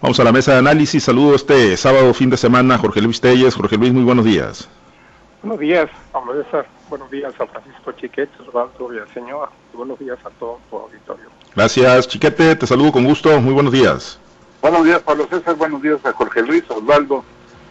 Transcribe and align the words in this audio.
Vamos 0.00 0.20
a 0.20 0.22
la 0.22 0.30
mesa 0.30 0.52
de 0.52 0.58
análisis. 0.58 1.02
Saludo 1.02 1.34
este 1.34 1.76
sábado, 1.76 2.14
fin 2.14 2.30
de 2.30 2.36
semana, 2.36 2.78
Jorge 2.78 3.02
Luis 3.02 3.20
Telles. 3.20 3.56
Jorge 3.56 3.76
Luis, 3.76 3.92
muy 3.92 4.04
buenos 4.04 4.24
días. 4.24 4.68
Buenos 5.42 5.58
días, 5.58 5.90
Pablo 6.12 6.40
César. 6.40 6.68
Buenos 6.88 7.10
días 7.10 7.34
a 7.40 7.46
Francisco 7.46 7.90
Chiquete, 7.90 8.30
Osvaldo 8.46 8.86
Villaseñor. 8.86 9.48
Buenos 9.72 9.98
días 9.98 10.16
a 10.24 10.30
todo 10.30 10.60
tu 10.70 10.76
auditorio. 10.76 11.26
Gracias, 11.56 12.06
Chiquete. 12.06 12.54
Te 12.54 12.64
saludo 12.64 12.92
con 12.92 13.04
gusto. 13.04 13.40
Muy 13.40 13.52
buenos 13.52 13.72
días. 13.72 14.20
Buenos 14.62 14.84
días, 14.84 15.00
Pablo 15.00 15.26
César. 15.28 15.56
Buenos 15.56 15.82
días 15.82 15.98
a 16.06 16.12
Jorge 16.12 16.42
Luis, 16.42 16.62
Osvaldo 16.68 17.24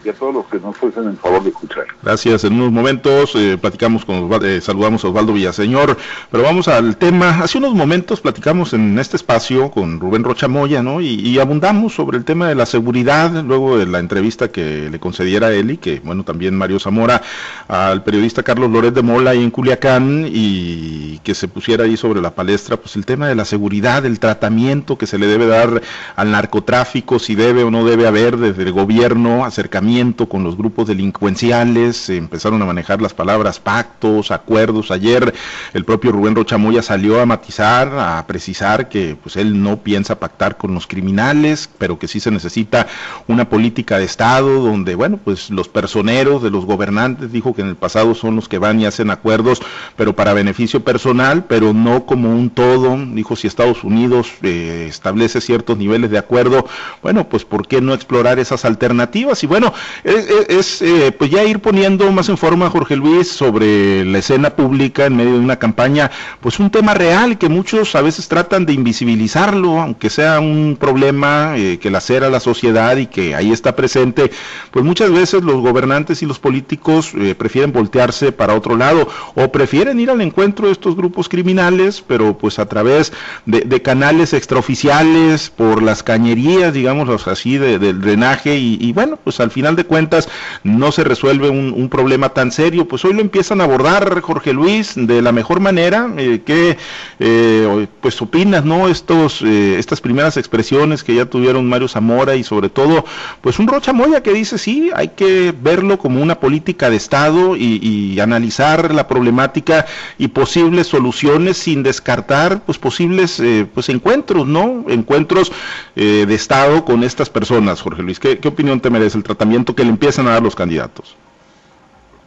y 0.08 0.10
a 0.10 0.14
todos 0.14 0.34
los 0.34 0.46
que 0.46 0.58
nos 0.60 0.76
fuesen 0.78 1.04
en 1.04 1.18
favor 1.18 1.44
de 1.44 1.50
escuchar. 1.50 1.86
Gracias. 2.02 2.46
En 2.46 2.54
unos 2.54 2.72
momentos 2.72 3.36
eh, 3.36 3.58
platicamos 3.60 4.06
con 4.06 4.24
Osvaldo, 4.24 4.48
eh, 4.48 4.62
saludamos 4.62 5.04
a 5.04 5.10
Osvaldo 5.10 5.34
Villaseñor, 5.34 5.98
pero 6.32 6.44
vamos 6.44 6.70
al 6.70 6.96
tema. 6.96 7.42
Hace 7.42 7.58
unos 7.58 7.74
momentos 7.74 8.22
platicamos 8.22 8.74
en 8.74 8.98
este 9.00 9.18
espacio 9.18 9.70
con 9.70 10.00
Rubén 10.00 10.24
Rocha 10.24 10.48
Moya, 10.48 10.82
¿no? 10.82 11.02
Y, 11.02 11.38
abundamos 11.38 11.94
sobre 11.94 12.18
el 12.18 12.26
tema 12.26 12.48
de 12.48 12.56
la 12.56 12.66
seguridad, 12.66 13.44
luego 13.44 13.78
de 13.78 13.86
la 13.86 14.00
entrevista 14.00 14.48
que 14.48 14.90
le 14.90 15.00
concediera 15.00 15.52
él 15.52 15.70
y 15.72 15.78
que, 15.78 16.00
bueno, 16.00 16.24
también 16.24 16.56
Mario 16.56 16.80
Zamora 16.80 17.22
al 17.68 18.04
periodista 18.04 18.42
Carlos 18.42 18.72
Loret 18.72 18.94
de 18.94 19.04
Mola 19.04 19.32
ahí 19.32 19.44
en 19.44 19.52
Culiacán 19.52 20.26
y 20.28 21.20
que 21.20 21.36
se 21.36 21.48
pusiera 21.48 21.84
ahí 21.84 21.96
sobre 21.96 22.22
la 22.22 22.32
palestra, 22.32 22.78
pues 22.78 22.96
el 22.96 23.06
tema 23.06 23.28
de 23.28 23.36
la 23.36 23.46
seguridad, 23.46 24.04
el 24.06 24.20
tratamiento 24.20 24.98
que 24.98 25.06
se 25.06 25.20
le 25.20 25.28
debe 25.28 25.46
dar 25.46 25.82
al 26.16 26.32
narcotráfico, 26.32 27.20
si 27.20 27.36
debe 27.36 27.64
o 27.64 27.70
no 27.70 27.86
debe 27.86 28.08
haber 28.08 28.38
desde 28.38 28.64
el 28.64 28.72
gobierno, 28.72 29.46
acercamiento 29.46 29.97
con 30.30 30.44
los 30.44 30.56
grupos 30.56 30.88
delincuenciales, 30.88 32.10
empezaron 32.10 32.62
a 32.62 32.66
manejar 32.66 33.02
las 33.02 33.16
palabras 33.16 33.60
pactos, 33.60 34.30
acuerdos. 34.30 34.92
Ayer 34.92 35.34
el 35.74 35.86
propio 35.86 36.12
Rubén 36.12 36.36
Rochamoya 36.36 36.84
salió 36.84 37.20
a 37.20 37.26
matizar, 37.26 37.92
a 37.98 38.28
precisar 38.28 38.90
que 38.90 39.18
pues 39.22 39.38
él 39.38 39.64
no 39.64 39.78
piensa 39.78 40.20
pactar 40.20 40.58
con 40.58 40.76
los 40.76 40.86
criminales, 40.86 41.68
pero 41.80 41.98
que 41.98 42.08
sí 42.08 42.20
se 42.20 42.30
necesita 42.30 42.86
una 43.28 43.50
política 43.50 43.98
de 43.98 44.06
Estado 44.06 44.62
donde, 44.62 44.94
bueno, 44.94 45.18
pues 45.18 45.50
los 45.50 45.68
personeros 45.68 46.44
de 46.44 46.52
los 46.52 46.66
gobernantes, 46.66 47.32
dijo 47.32 47.56
que 47.56 47.64
en 47.64 47.70
el 47.70 47.76
pasado 47.76 48.14
son 48.14 48.36
los 48.36 48.48
que 48.48 48.60
van 48.60 48.80
y 48.80 48.86
hacen 48.86 49.10
acuerdos, 49.10 49.62
pero 49.96 50.16
para 50.16 50.34
beneficio 50.34 50.84
personal, 50.84 51.46
pero 51.46 51.74
no 51.74 52.06
como 52.06 52.30
un 52.30 52.52
todo. 52.52 52.96
Dijo 53.14 53.36
si 53.36 53.48
Estados 53.48 53.84
Unidos 53.84 54.30
eh, 54.44 54.86
establece 54.88 55.42
ciertos 55.42 55.76
niveles 55.76 56.12
de 56.12 56.20
acuerdo, 56.20 56.68
bueno, 57.02 57.28
pues 57.28 57.46
¿por 57.46 57.68
qué 57.68 57.82
no 57.82 57.96
explorar 57.96 58.38
esas 58.38 58.64
alternativas? 58.64 59.44
Y 59.44 59.48
bueno, 59.48 59.74
es, 60.04 60.82
eh, 60.82 61.12
pues 61.18 61.30
ya 61.30 61.44
ir 61.44 61.60
poniendo 61.60 62.12
más 62.12 62.30
en 62.30 62.38
forma, 62.38 62.70
Jorge 62.70 62.96
Luis, 62.96 63.28
sobre 63.28 64.06
la 64.06 64.20
escena 64.20 64.52
pública 64.52 65.06
en 65.06 65.16
medio 65.16 65.34
de 65.34 65.40
una 65.40 65.58
campaña, 65.58 66.12
pues 66.42 66.60
un 66.60 66.70
tema 66.70 66.94
real 66.94 67.38
que 67.38 67.50
muchos 67.50 67.96
a 67.96 68.02
veces 68.02 68.28
tratan 68.28 68.66
de 68.66 68.74
invisibilizarlo, 68.74 69.82
aunque 69.82 70.10
sea 70.10 70.40
un 70.40 70.78
problema 70.80 71.54
eh, 71.58 71.78
que 71.80 71.92
lacera 71.92 72.30
la 72.30 72.40
sociedad 72.40 72.98
y 72.98 73.08
que 73.08 73.36
ahí 73.36 73.52
está 73.52 73.76
presente, 73.76 74.32
pues 74.72 74.86
muchas 74.86 75.12
veces 75.12 75.44
los 75.44 75.58
gobernantes 75.62 76.22
y 76.22 76.26
los 76.26 76.40
políticos 76.40 77.12
eh, 77.16 77.36
prefieren 77.36 77.72
voltearse 77.72 78.32
para 78.32 78.56
otro 78.56 78.76
lado 78.76 79.08
o 79.36 79.52
prefieren 79.52 80.00
ir 80.00 80.10
al 80.10 80.22
encuentro 80.22 80.68
de 80.68 80.74
estos 80.74 80.96
grupos 80.96 81.30
criminales, 81.30 82.04
pero 82.06 82.38
pues 82.38 82.60
a 82.60 82.68
través 82.68 83.12
de, 83.46 83.82
canales 83.82 84.34
extraoficiales, 84.34 85.50
por 85.50 85.82
las 85.84 86.04
cañerías, 86.04 86.74
digamos 86.74 87.28
así, 87.28 87.58
del 87.58 88.02
drenaje 88.02 88.58
y, 88.58 88.78
y 88.82 88.94
bueno, 88.94 89.18
pues 89.24 89.40
al 89.40 89.52
final 89.52 89.67
de 89.76 89.86
cuentas 89.86 90.30
no 90.64 90.92
se 90.92 91.04
resuelve 91.04 91.50
un, 91.50 91.88
problema 91.88 92.30
tan 92.30 92.52
serio, 92.52 92.86
pues 92.88 93.06
hoy 93.06 93.14
lo 93.14 93.22
empiezan 93.22 93.62
a 93.62 93.64
abordar, 93.64 94.20
Jorge 94.20 94.52
Luis, 94.52 94.94
de 94.96 95.22
la 95.22 95.32
mejor 95.32 95.62
manera. 95.62 96.10
Eh, 96.18 96.42
¿Qué 96.46 96.78
eh, 97.20 97.88
pues 98.02 98.22
opinas, 98.22 98.66
no? 98.66 98.90
Estos, 98.90 99.42
eh, 99.42 99.80
estas 99.80 100.02
primeras 100.02 100.36
expresiones 100.36 101.04
que 101.04 101.16
ya 101.16 101.26
tuvieron 101.26 101.68
Mario 101.68 101.88
Zamora 101.88 102.36
y 102.36 102.44
sobre 102.44 102.68
todo, 102.68 103.06
pues 103.42 103.58
un 103.58 103.68
Rocha 103.68 103.94
Moya 103.94 104.22
que 104.22 104.34
dice, 104.34 104.58
sí, 104.58 104.92
hay 104.94 105.10
que 105.10 105.54
verlo 105.60 105.98
como 105.98 106.22
una 106.22 106.40
política 106.40 106.90
de 106.90 106.98
Estado 106.98 107.56
y, 107.56 108.18
analizar 108.18 108.94
la 108.94 109.08
problemática 109.08 109.86
y 110.18 110.30
posibles 110.30 110.88
soluciones 110.88 111.58
sin 111.58 111.84
descartar 111.84 112.62
pues 112.66 112.80
posibles 112.80 113.42
pues 113.74 113.90
encuentros, 113.90 114.48
¿no? 114.48 114.86
Encuentros 114.88 115.52
de 115.96 116.34
Estado 116.34 116.84
con 116.84 117.04
estas 117.04 117.30
personas, 117.30 117.82
Jorge 117.82 118.02
Luis. 118.02 118.20
¿Qué, 118.20 118.40
¿Qué 118.40 118.48
opinión 118.48 118.80
te 118.80 118.90
merece 118.90 119.18
el 119.18 119.24
tratamiento? 119.24 119.57
Que 119.66 119.84
le 119.84 119.90
empiezan 119.90 120.28
a 120.28 120.32
dar 120.32 120.42
los 120.42 120.56
candidatos? 120.56 121.16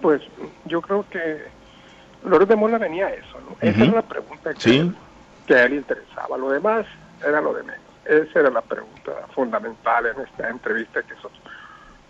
Pues 0.01 0.23
yo 0.65 0.81
creo 0.81 1.05
que 1.11 1.43
Loret 2.25 2.49
de 2.49 2.57
Mola 2.57 2.79
venía 2.79 3.07
a 3.07 3.11
eso, 3.11 3.39
¿no? 3.49 3.57
Esa 3.61 3.85
era 3.85 3.93
la 3.93 4.03
pregunta 4.03 4.55
que, 4.55 4.91
que 5.47 5.55
a 5.55 5.65
él 5.65 5.75
interesaba. 5.75 6.37
Lo 6.37 6.51
demás 6.51 6.87
era 7.27 7.41
lo 7.41 7.53
de 7.53 7.63
menos. 7.63 7.81
Esa 8.05 8.41
era 8.41 8.51
la 8.51 8.63
pregunta 8.63 9.13
fundamental 9.35 10.07
en 10.07 10.21
esta 10.23 10.49
entrevista 10.49 11.03
que 11.03 11.15
son. 11.17 11.31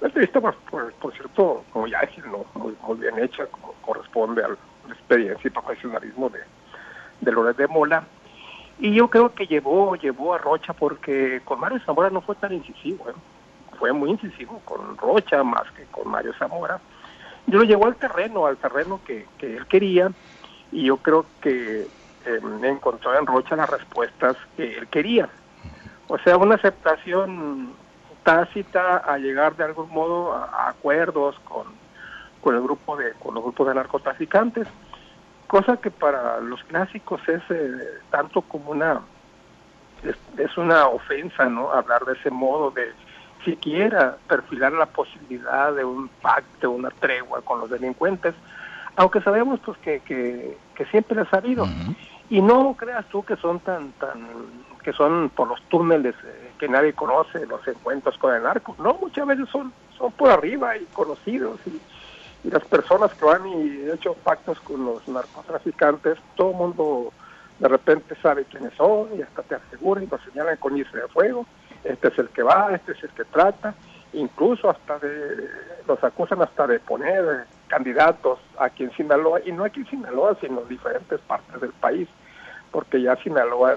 La 0.01 0.09
entrevista, 0.09 0.41
pues, 0.41 0.55
por, 0.71 1.13
cierto, 1.13 1.65
como 1.73 1.87
ya 1.87 2.01
decir, 2.01 2.25
¿no? 2.27 2.47
muy, 2.55 2.75
muy 2.83 2.99
bien 2.99 3.19
hecha, 3.19 3.47
como 3.47 3.75
corresponde 3.83 4.43
a 4.43 4.49
la 4.49 4.57
experiencia 4.89 5.47
y 5.47 5.51
profesionalismo 5.51 6.31
de, 6.31 6.41
de 7.21 7.33
Loret 7.33 7.57
de 7.57 7.67
Mola. 7.69 8.05
Y 8.79 8.95
yo 8.95 9.09
creo 9.09 9.35
que 9.35 9.47
llevó, 9.47 9.95
llevó 9.97 10.33
a 10.33 10.39
Rocha 10.39 10.73
porque 10.73 11.43
con 11.45 11.61
Mario 11.61 11.81
Zamora 11.85 12.09
no 12.09 12.23
fue 12.23 12.35
tan 12.37 12.55
incisivo. 12.55 13.11
¿eh? 13.11 13.15
Fue 13.81 13.93
muy 13.95 14.11
incisivo 14.11 14.61
con 14.67 14.97
Rocha 14.99 15.43
más 15.43 15.69
que 15.73 15.85
con 15.87 16.09
Mario 16.09 16.35
Zamora. 16.39 16.79
Yo 17.47 17.59
lo 17.59 17.65
llevó 17.65 17.87
al 17.87 17.97
terreno, 17.97 18.47
al 18.47 18.59
terreno 18.59 19.01
que, 19.05 19.27
él 19.41 19.67
quería, 19.67 20.13
y 20.71 20.85
yo 20.85 20.99
creo 20.99 21.25
que 21.41 21.89
eh, 22.27 22.41
encontró 22.63 23.19
en 23.19 23.27
Rocha 23.27 23.57
las 23.57 23.71
respuestas 23.71 24.37
que 24.57 24.77
él 24.77 24.87
quería. 24.89 25.31
O 26.09 26.19
sea, 26.19 26.37
una 26.37 26.57
aceptación 26.57 27.73
tácita 28.23 28.99
a 28.99 29.17
llegar 29.17 29.57
de 29.57 29.65
algún 29.65 29.89
modo 29.89 30.35
a, 30.35 30.69
acuerdos 30.69 31.41
con, 31.45 31.67
con 32.43 32.55
el 32.55 32.61
grupo 32.61 32.97
de 32.99 33.13
con 33.15 33.35
los 33.35 33.43
grupos 33.43 33.69
de 33.69 33.75
narcotraficantes 33.75 34.69
cosa 35.47 35.79
que 35.79 35.91
para 35.91 36.39
los 36.41 36.63
clásicos 36.65 37.27
es 37.27 37.41
eh, 37.49 38.01
tanto 38.11 38.43
como 38.43 38.73
una 38.73 39.01
es, 40.03 40.17
es, 40.37 40.59
una 40.59 40.87
ofensa 40.89 41.47
no 41.47 41.73
hablar 41.73 42.05
de 42.05 42.13
ese 42.13 42.31
modo 42.31 42.71
de 42.73 42.93
siquiera 43.45 44.17
perfilar 44.29 44.73
la 44.73 44.87
posibilidad 44.87 45.75
de 45.75 45.85
un 45.85 46.09
pacto, 46.09 46.71
una 46.71 46.91
tregua 46.91 47.43
con 47.43 47.61
los 47.61 47.71
delincuentes, 47.71 48.35
aunque 48.97 49.21
sabemos 49.21 49.61
pues 49.65 49.79
que, 49.79 50.01
que, 50.01 50.57
siempre 50.91 51.21
ha 51.21 51.27
sabido. 51.27 51.67
Y 52.31 52.41
no 52.41 52.75
creas 52.79 53.05
tú 53.07 53.23
que 53.23 53.37
son 53.37 53.61
tan, 53.61 53.93
tan, 53.93 54.29
que 54.83 54.93
son 54.93 55.31
por 55.31 55.49
los 55.49 55.61
túneles 55.65 56.15
eh, 56.25 56.53
que 56.59 56.69
nadie 56.69 56.93
conoce, 56.93 57.45
los 57.47 57.67
encuentros 57.67 58.17
con 58.19 58.35
el 58.35 58.43
narco. 58.43 58.75
No, 58.79 58.95
muchas 58.95 59.27
veces 59.27 59.49
son, 59.51 59.73
son 59.99 60.13
por 60.13 60.31
arriba 60.31 60.77
y 60.77 60.85
conocidos 60.87 61.61
y, 61.67 61.81
y 62.47 62.51
las 62.51 62.65
personas 62.65 63.13
que 63.15 63.25
van 63.25 63.47
y 63.47 63.83
han 63.83 63.95
hecho 63.95 64.15
pactos 64.15 64.59
con 64.61 64.85
los 64.87 65.07
narcotraficantes, 65.07 66.19
todo 66.37 66.53
el 66.53 66.57
mundo 66.57 67.13
de 67.59 67.69
repente 67.69 68.15
sabe 68.23 68.45
quiénes 68.45 68.73
son 68.75 69.09
y 69.19 69.23
hasta 69.23 69.43
te 69.43 69.57
aseguran 69.57 70.05
y 70.05 70.07
lo 70.07 70.19
señalan 70.19 70.57
con 70.57 70.77
irse 70.79 70.97
de 70.97 71.09
fuego 71.09 71.45
este 71.85 72.09
es 72.09 72.19
el 72.19 72.29
que 72.29 72.43
va, 72.43 72.75
este 72.75 72.93
es 72.93 73.03
el 73.03 73.11
que 73.11 73.25
trata, 73.25 73.75
incluso 74.13 74.69
hasta 74.71 74.99
de, 74.99 75.49
los 75.87 76.03
acusan 76.03 76.43
hasta 76.43 76.67
de 76.67 76.81
poner 76.81 77.47
candidatos 77.69 78.39
aquí 78.59 78.85
en 78.85 78.93
Sinaloa, 78.93 79.41
y 79.45 79.53
no 79.53 79.65
aquí 79.65 79.81
en 79.81 79.87
Sinaloa, 79.87 80.37
sino 80.41 80.63
en 80.63 80.69
diferentes 80.69 81.21
partes 81.21 81.61
del 81.61 81.73
país, 81.73 82.09
porque 82.71 83.01
ya 83.01 83.17
Sinaloa, 83.17 83.75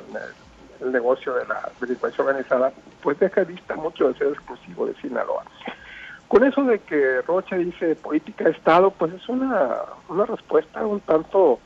el, 0.81 0.91
negocio 0.91 1.34
de 1.36 1.46
la 1.46 1.72
delincuencia 1.80 2.25
organizada, 2.25 2.74
pues 3.02 3.18
deja 3.18 3.41
de 3.41 3.53
vista 3.53 3.74
mucho 3.75 4.09
de 4.09 4.18
ser 4.18 4.28
exclusivo 4.28 4.85
de 4.85 4.94
Sinaloa. 4.96 5.46
Con 6.28 6.44
eso 6.44 6.62
de 6.64 6.80
que 6.80 7.22
Rocha 7.22 7.56
dice 7.56 7.96
política 7.96 8.44
de 8.44 8.52
Estado, 8.52 8.91
pues 8.91 9.14
es 9.14 9.30
una, 9.30 9.78
una 10.09 10.25
respuesta 10.25 10.85
un 10.85 11.00
tanto 11.00 11.59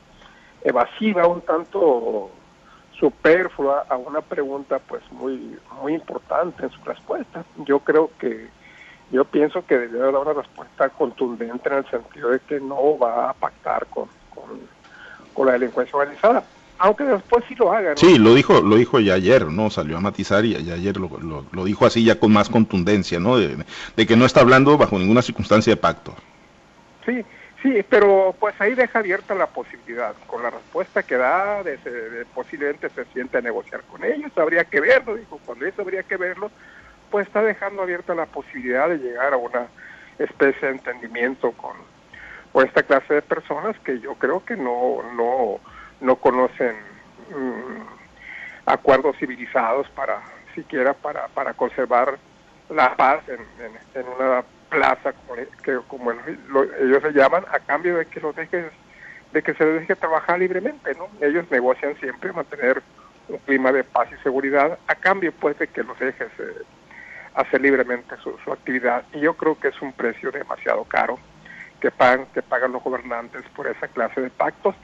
evasiva, 0.64 1.25
un 1.25 1.42
tanto 1.42 2.30
superflua 3.00 3.85
a 3.90 3.96
una 3.97 4.22
pregunta 4.22 4.80
pues 4.80 5.03
muy 5.12 5.58
muy 5.81 5.94
importante 5.94 6.63
en 6.63 6.72
su 6.72 6.84
respuesta. 6.84 7.44
Yo 7.66 7.80
creo 7.80 8.12
que 8.19 8.48
yo 9.12 9.24
pienso 9.25 9.66
que 9.66 9.77
debe 9.77 10.00
dar 10.00 10.16
una 10.16 10.33
respuesta 10.33 10.89
contundente 10.89 11.69
en 11.69 11.75
el 11.75 11.89
sentido 11.89 12.30
de 12.30 12.39
que 12.39 12.60
no 12.60 12.98
va 12.98 13.30
a 13.30 13.33
pactar 13.33 13.88
con, 13.88 14.07
con, 15.33 15.45
la 15.45 15.54
delincuencia 15.54 15.98
organizada 15.98 16.44
aunque 16.80 17.04
después 17.06 17.44
sí 17.48 17.56
lo 17.56 17.72
haga. 17.72 17.95
Sí, 17.95 18.19
lo 18.19 18.36
dijo, 18.36 18.62
lo 18.62 18.75
dijo 18.75 19.00
ya 19.00 19.16
ayer, 19.16 19.48
¿no? 19.48 19.72
Salió 19.72 19.98
a 19.98 20.00
matizar 20.00 20.45
y, 20.45 20.56
ayer 20.56 20.98
lo, 20.98 21.10
lo, 21.51 21.66
dijo 21.66 21.88
así 21.88 22.04
ya 22.04 22.19
con 22.19 22.31
más 22.31 22.50
contundencia, 22.50 23.19
¿no? 23.19 23.38
De, 23.38 23.57
de, 23.95 24.06
que 24.06 24.16
no 24.16 24.25
está 24.25 24.42
hablando 24.42 24.77
bajo 24.77 25.00
ninguna 25.00 25.24
circunstancia 25.24 25.74
de 25.74 25.77
pacto. 25.77 26.13
Sí, 27.04 27.25
Sí, 27.62 27.83
pero 27.89 28.36
pues 28.39 28.59
ahí 28.62 28.75
deja 28.75 29.00
abierta 29.00 29.33
la 29.33 29.48
posibilidad. 29.48 30.15
Con 30.27 30.44
la 30.44 30.51
respuesta 30.51 31.04
que 31.04 31.18
da, 31.18 31.63
de, 31.63 32.25
posiblemente 32.33 32.89
se 32.89 33.06
siente 33.06 33.38
a 33.38 33.42
negociar 33.42 33.81
con 33.83 34.04
ellos, 34.04 34.31
habría 34.38 34.65
que 34.65 34.80
verlo, 34.80 35.15
dijo, 35.15 35.39
cuando 35.45 35.65
eso 35.65 35.81
habría 35.81 36.04
que 36.04 36.18
verlo, 36.18 36.51
pues 37.09 37.25
está 37.27 37.42
dejando 37.42 37.81
abierta 37.81 38.13
la 38.13 38.25
posibilidad 38.27 38.89
de 38.89 39.00
llegar 39.00 39.33
a 39.33 39.38
una 39.38 39.68
especie 40.19 40.68
de 40.68 40.75
entendimiento 40.75 41.51
con, 41.54 41.75
esta 42.63 42.81
clase 42.81 43.13
de 43.13 43.21
personas 43.21 43.77
que 43.81 44.00
yo 44.00 44.15
creo 44.15 44.44
que 44.44 44.56
no, 44.56 45.03
no, 45.13 45.60
no 46.01 46.15
conocen 46.15 46.75
mm, 47.30 47.81
acuerdos 48.65 49.15
civilizados 49.18 49.88
para 49.89 50.24
siquiera 50.56 50.94
para, 50.94 51.27
para 51.27 51.53
conservar 51.53 52.18
la 52.69 52.95
paz 52.95 53.21
en, 53.30 54.06
una 54.07 54.44
plaza 54.69 55.14
como, 55.14 55.36
que, 55.64 55.80
como 55.88 56.12
ellos 56.12 57.02
se 57.02 57.12
llaman, 57.12 57.44
a 57.52 57.60
cambio 57.60 57.98
de 57.98 58.06
que 58.06 58.19
los 58.19 58.36
dejes, 58.36 58.66
de 59.34 59.42
que 59.42 59.54
se 59.54 59.66
les 59.66 59.81
deje 59.81 59.96
trabajar 59.96 60.40
libremente, 60.40 60.94
¿no? 60.96 61.08
Ellos 61.22 61.46
negocian 61.52 61.98
siempre 62.00 62.31
mantener 62.31 62.81
un 63.30 63.38
clima 63.40 63.72
de 63.72 63.84
paz 63.84 64.08
y 64.12 64.24
seguridad 64.24 64.78
a 64.88 64.96
cambio 64.96 65.31
pues 65.34 65.58
de 65.60 65.68
que 65.68 65.84
los 65.84 65.98
dejes 66.00 66.30
eh, 66.40 66.64
hacer 67.36 67.62
libremente 67.62 68.16
su, 68.18 68.38
su, 68.44 68.52
actividad. 68.52 69.04
Y 69.14 69.19
yo 69.19 69.36
creo 69.36 69.60
que 69.60 69.69
es 69.69 69.81
un 69.81 69.94
precio 69.94 70.31
demasiado 70.31 70.84
caro 70.86 71.20
que 71.80 71.92
pagan 71.92 72.25
que 72.34 72.42
pagan 72.42 72.72
los 72.72 72.84
gobernantes 72.84 73.44
por 73.56 73.68
esa 73.68 73.88
clase 73.88 74.22
de 74.22 74.30
pactos. 74.30 74.75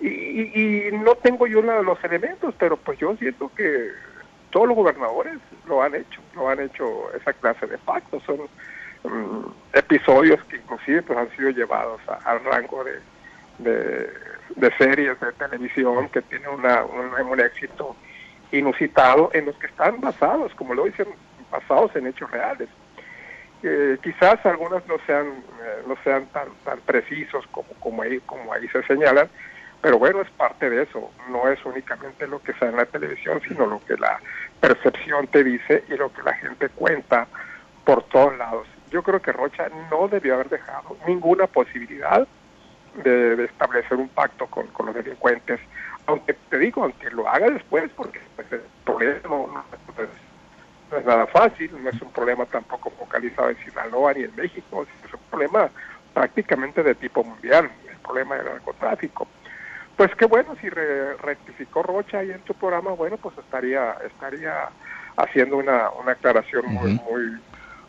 Y, 0.00 0.08
y, 0.08 0.92
no 0.92 1.14
tengo 1.14 1.46
yo 1.46 1.62
nada 1.62 1.78
de 1.78 1.84
los 1.84 2.02
elementos 2.04 2.54
pero 2.58 2.76
pues 2.76 2.98
yo 2.98 3.16
siento 3.16 3.50
que 3.56 3.88
todos 4.50 4.68
los 4.68 4.76
gobernadores 4.76 5.38
lo 5.66 5.82
han 5.82 5.94
hecho 5.94 6.20
lo 6.34 6.50
han 6.50 6.60
hecho 6.60 7.14
esa 7.14 7.32
clase 7.32 7.66
de 7.66 7.78
pactos. 7.78 8.22
Son 8.24 8.40
mm, 9.08 9.76
episodios 9.76 10.42
que 10.44 10.56
inclusive 10.56 11.02
pues 11.02 11.18
han 11.18 11.30
sido 11.36 11.50
llevados 11.50 12.00
al 12.24 12.44
rango 12.44 12.84
de, 12.84 14.10
series 14.78 15.18
de 15.20 15.32
televisión 15.32 16.08
que 16.08 16.22
tienen 16.22 16.48
una, 16.48 16.84
un, 16.84 17.40
éxito 17.40 17.96
inusitado 18.52 19.30
en 19.32 19.46
los 19.46 19.56
que 19.56 19.66
están 19.66 20.00
basados, 20.00 20.54
como 20.54 20.74
lo 20.74 20.84
dicen, 20.84 21.08
basados 21.50 21.94
en 21.96 22.06
hechos 22.06 22.30
reales. 22.30 22.68
Eh, 23.62 23.98
quizás 24.02 24.44
algunos 24.44 24.86
no 24.86 24.96
sean 25.06 25.26
eh, 25.26 25.82
no 25.88 25.96
sean 26.04 26.26
tan 26.26 26.48
tan 26.62 26.78
precisos 26.80 27.46
como 27.50 27.68
como 27.80 28.02
ahí 28.02 28.20
como 28.20 28.52
ahí 28.52 28.68
se 28.68 28.82
señalan, 28.82 29.28
pero 29.80 29.98
bueno 29.98 30.20
es 30.20 30.30
parte 30.30 30.68
de 30.68 30.82
eso. 30.82 31.10
No 31.30 31.48
es 31.48 31.64
únicamente 31.64 32.26
lo 32.26 32.42
que 32.42 32.52
sale 32.54 32.72
en 32.72 32.76
la 32.76 32.86
televisión, 32.86 33.40
sino 33.48 33.66
lo 33.66 33.82
que 33.84 33.96
la 33.96 34.20
percepción 34.60 35.26
te 35.28 35.42
dice 35.42 35.84
y 35.88 35.96
lo 35.96 36.12
que 36.12 36.22
la 36.22 36.34
gente 36.34 36.68
cuenta 36.68 37.26
por 37.84 38.02
todos 38.04 38.36
lados. 38.36 38.66
Yo 38.96 39.02
creo 39.02 39.20
que 39.20 39.30
Rocha 39.30 39.68
no 39.90 40.08
debió 40.08 40.32
haber 40.32 40.48
dejado 40.48 40.96
ninguna 41.06 41.46
posibilidad 41.46 42.26
de, 43.04 43.44
establecer 43.44 43.98
un 43.98 44.08
pacto 44.08 44.46
con, 44.46 44.70
los 44.86 44.94
delincuentes, 44.94 45.60
aunque 46.06 46.32
te 46.32 46.58
digo, 46.58 46.82
aunque 46.82 47.10
lo 47.10 47.28
haga 47.28 47.50
después, 47.50 47.90
porque 47.94 48.22
pues, 48.36 48.50
el 48.52 48.62
problema 48.86 49.20
no, 49.28 49.64
es, 50.98 51.04
nada 51.04 51.26
fácil, 51.26 51.70
no 51.78 51.90
es 51.90 52.00
un 52.00 52.10
problema 52.10 52.46
tampoco 52.46 52.88
focalizado 52.88 53.50
en 53.50 53.58
Sinaloa 53.58 54.14
ni 54.14 54.22
en 54.24 54.34
México, 54.34 54.86
es 55.04 55.12
un 55.12 55.20
problema 55.28 55.68
prácticamente 56.14 56.82
de 56.82 56.94
tipo 56.94 57.22
mundial, 57.22 57.70
el 57.90 57.98
problema 57.98 58.36
del 58.36 58.46
narcotráfico. 58.46 59.28
Pues 59.98 60.14
qué 60.14 60.24
bueno, 60.24 60.56
si 60.58 60.70
rectificó 60.70 61.82
Rocha 61.82 62.20
ahí 62.20 62.30
en 62.30 62.40
tu 62.40 62.54
programa, 62.54 62.92
bueno, 62.92 63.18
pues 63.18 63.36
estaría 63.36 63.92
estaría 64.06 64.70
haciendo 65.18 65.58
una, 65.58 65.90
una 65.90 66.12
aclaración 66.12 66.64
muy, 66.66 66.94
muy, 67.10 67.38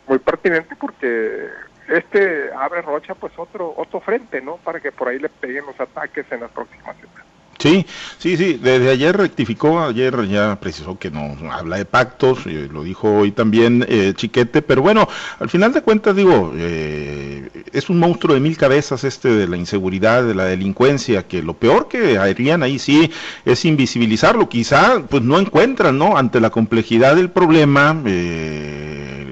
muy 0.08 0.18
pertinente 0.18 0.74
porque 0.76 1.48
este 1.88 2.50
abre 2.52 2.82
Rocha 2.82 3.14
pues 3.14 3.32
otro 3.36 3.74
otro 3.76 4.00
frente, 4.00 4.40
¿no? 4.40 4.56
Para 4.56 4.80
que 4.80 4.92
por 4.92 5.08
ahí 5.08 5.18
le 5.18 5.28
peguen 5.28 5.66
los 5.66 5.78
ataques 5.78 6.26
en 6.30 6.40
las 6.40 6.50
próximas 6.50 6.96
semanas. 6.96 7.28
Sí, 7.58 7.84
sí, 8.18 8.36
sí, 8.36 8.60
desde 8.62 8.88
ayer 8.88 9.16
rectificó, 9.16 9.80
ayer 9.80 10.28
ya 10.28 10.60
precisó 10.60 10.96
que 10.96 11.10
no 11.10 11.36
habla 11.50 11.76
de 11.78 11.84
pactos, 11.84 12.46
eh, 12.46 12.68
lo 12.72 12.84
dijo 12.84 13.12
hoy 13.12 13.32
también 13.32 13.84
eh, 13.88 14.12
Chiquete, 14.14 14.62
pero 14.62 14.80
bueno, 14.80 15.08
al 15.40 15.50
final 15.50 15.72
de 15.72 15.82
cuentas 15.82 16.14
digo, 16.14 16.52
eh, 16.56 17.48
es 17.72 17.90
un 17.90 17.98
monstruo 17.98 18.34
de 18.34 18.40
mil 18.40 18.56
cabezas 18.56 19.02
este 19.02 19.30
de 19.30 19.48
la 19.48 19.56
inseguridad, 19.56 20.22
de 20.22 20.36
la 20.36 20.44
delincuencia, 20.44 21.26
que 21.26 21.42
lo 21.42 21.54
peor 21.54 21.88
que 21.88 22.16
harían 22.16 22.62
ahí 22.62 22.78
sí 22.78 23.10
es 23.44 23.64
invisibilizarlo, 23.64 24.48
quizá 24.48 25.02
pues 25.10 25.24
no 25.24 25.36
encuentran, 25.40 25.98
¿no? 25.98 26.16
Ante 26.16 26.38
la 26.38 26.50
complejidad 26.50 27.16
del 27.16 27.30
problema, 27.30 28.00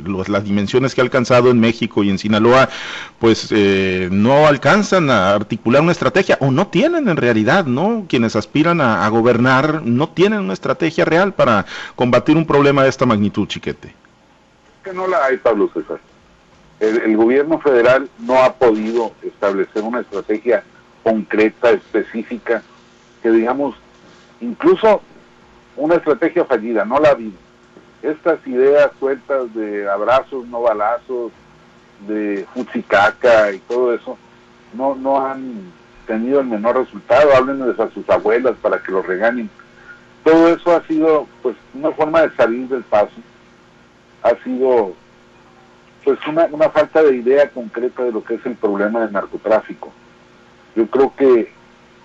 las 0.07 0.45
dimensiones 0.45 0.95
que 0.95 1.01
ha 1.01 1.05
alcanzado 1.05 1.51
en 1.51 1.61
México 1.61 2.03
y 2.03 2.11
en 2.11 2.19
Sinaloa, 2.19 2.69
pues 3.19 3.53
no 4.11 4.47
alcanzan 4.47 5.11
a 5.11 5.35
articular 5.35 5.83
una 5.83 5.93
estrategia 5.93 6.39
o 6.41 6.51
no 6.51 6.69
tienen 6.69 7.09
en 7.09 7.17
realidad, 7.17 7.67
¿no? 7.67 8.07
quienes 8.09 8.37
aspiran 8.37 8.81
a, 8.81 9.07
gobernar 9.09 9.83
no 9.85 10.09
tienen 10.09 10.41
una 10.41 10.53
estrategia 10.53 11.05
real 11.05 11.33
para 11.35 11.67
combatir 11.95 12.37
un 12.37 12.47
problema 12.47 12.83
de 12.83 12.89
esta 12.89 13.07
magnitud, 13.07 13.47
chiquete. 13.47 13.95
Que 14.83 14.93
no 14.93 15.07
la 15.07 15.25
hay, 15.25 15.37
Pablo 15.37 15.71
César. 15.73 15.99
El, 16.79 17.17
gobierno 17.17 17.59
federal 17.59 18.09
no 18.19 18.43
ha 18.43 18.53
podido 18.53 19.13
establecer 19.23 19.83
una 19.83 20.01
estrategia 20.01 20.63
concreta, 21.03 21.71
específica, 21.71 22.63
que 23.23 23.31
digamos, 23.31 23.77
incluso 24.41 25.01
una 25.77 25.95
estrategia 25.95 26.45
fallida, 26.45 26.85
no 26.85 26.99
la 26.99 27.09
ha 27.09 27.13
habido. 27.13 27.46
Estas 28.07 28.47
ideas 28.47 28.91
sueltas 29.01 29.53
de 29.55 29.91
abrazos, 29.91 30.47
no 30.47 30.63
balazos, 30.63 31.33
de 32.07 32.47
fuchicaca 32.55 33.53
y 33.53 33.59
todo 33.61 33.95
eso, 33.95 34.17
no, 34.75 34.95
no 34.95 35.27
han 35.27 35.73
tenido 36.07 36.41
el 36.41 36.47
menor 36.47 36.77
resultado, 36.77 37.35
háblenles 37.35 37.81
a 37.81 37.91
sus 37.91 38.09
abuelas 38.09 38.55
para 38.63 38.81
que 38.81 38.93
los 38.93 39.05
regañen. 39.05 39.51
Todo 40.23 40.49
eso 40.49 40.77
ha 40.77 40.83
sido 40.87 41.27
pues 41.43 41.57
una 41.75 41.91
forma 41.91 42.23
de 42.23 42.37
salir 42.37 42.69
del 42.69 42.85
paso, 42.85 43.17
ha 44.23 44.37
sido 44.45 44.95
pues 46.05 46.19
una, 46.29 46.45
una 46.53 46.71
falta 46.71 47.03
de 47.03 47.17
idea 47.17 47.51
concreta 47.51 48.05
de 48.05 48.13
lo 48.13 48.23
que 48.23 48.35
es 48.35 48.47
el 48.47 48.55
problema 48.55 49.01
del 49.01 49.13
narcotráfico. 49.13 49.93
Yo 50.77 50.87
creo 50.87 51.13
que 51.17 51.51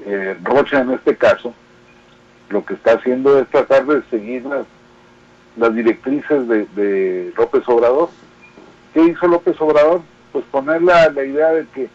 eh, 0.06 0.38
Rocha 0.44 0.82
en 0.82 0.92
este 0.92 1.16
caso 1.16 1.54
lo 2.50 2.66
que 2.66 2.74
está 2.74 2.94
haciendo 2.94 3.40
es 3.40 3.48
tratar 3.50 3.86
de 3.86 4.02
seguir 4.10 4.46
las, 4.46 4.66
las 5.58 5.74
directrices 5.74 6.48
de, 6.48 6.66
de 6.76 7.34
López 7.38 7.64
Obrador. 7.68 8.10
¿Qué 8.94 9.04
hizo 9.04 9.28
López 9.28 9.60
Obrador? 9.60 10.02
Pues 10.32 10.46
poner 10.52 10.82
la, 10.82 11.10
la 11.10 11.24
idea 11.24 11.52
de 11.52 11.66
que 11.68 11.90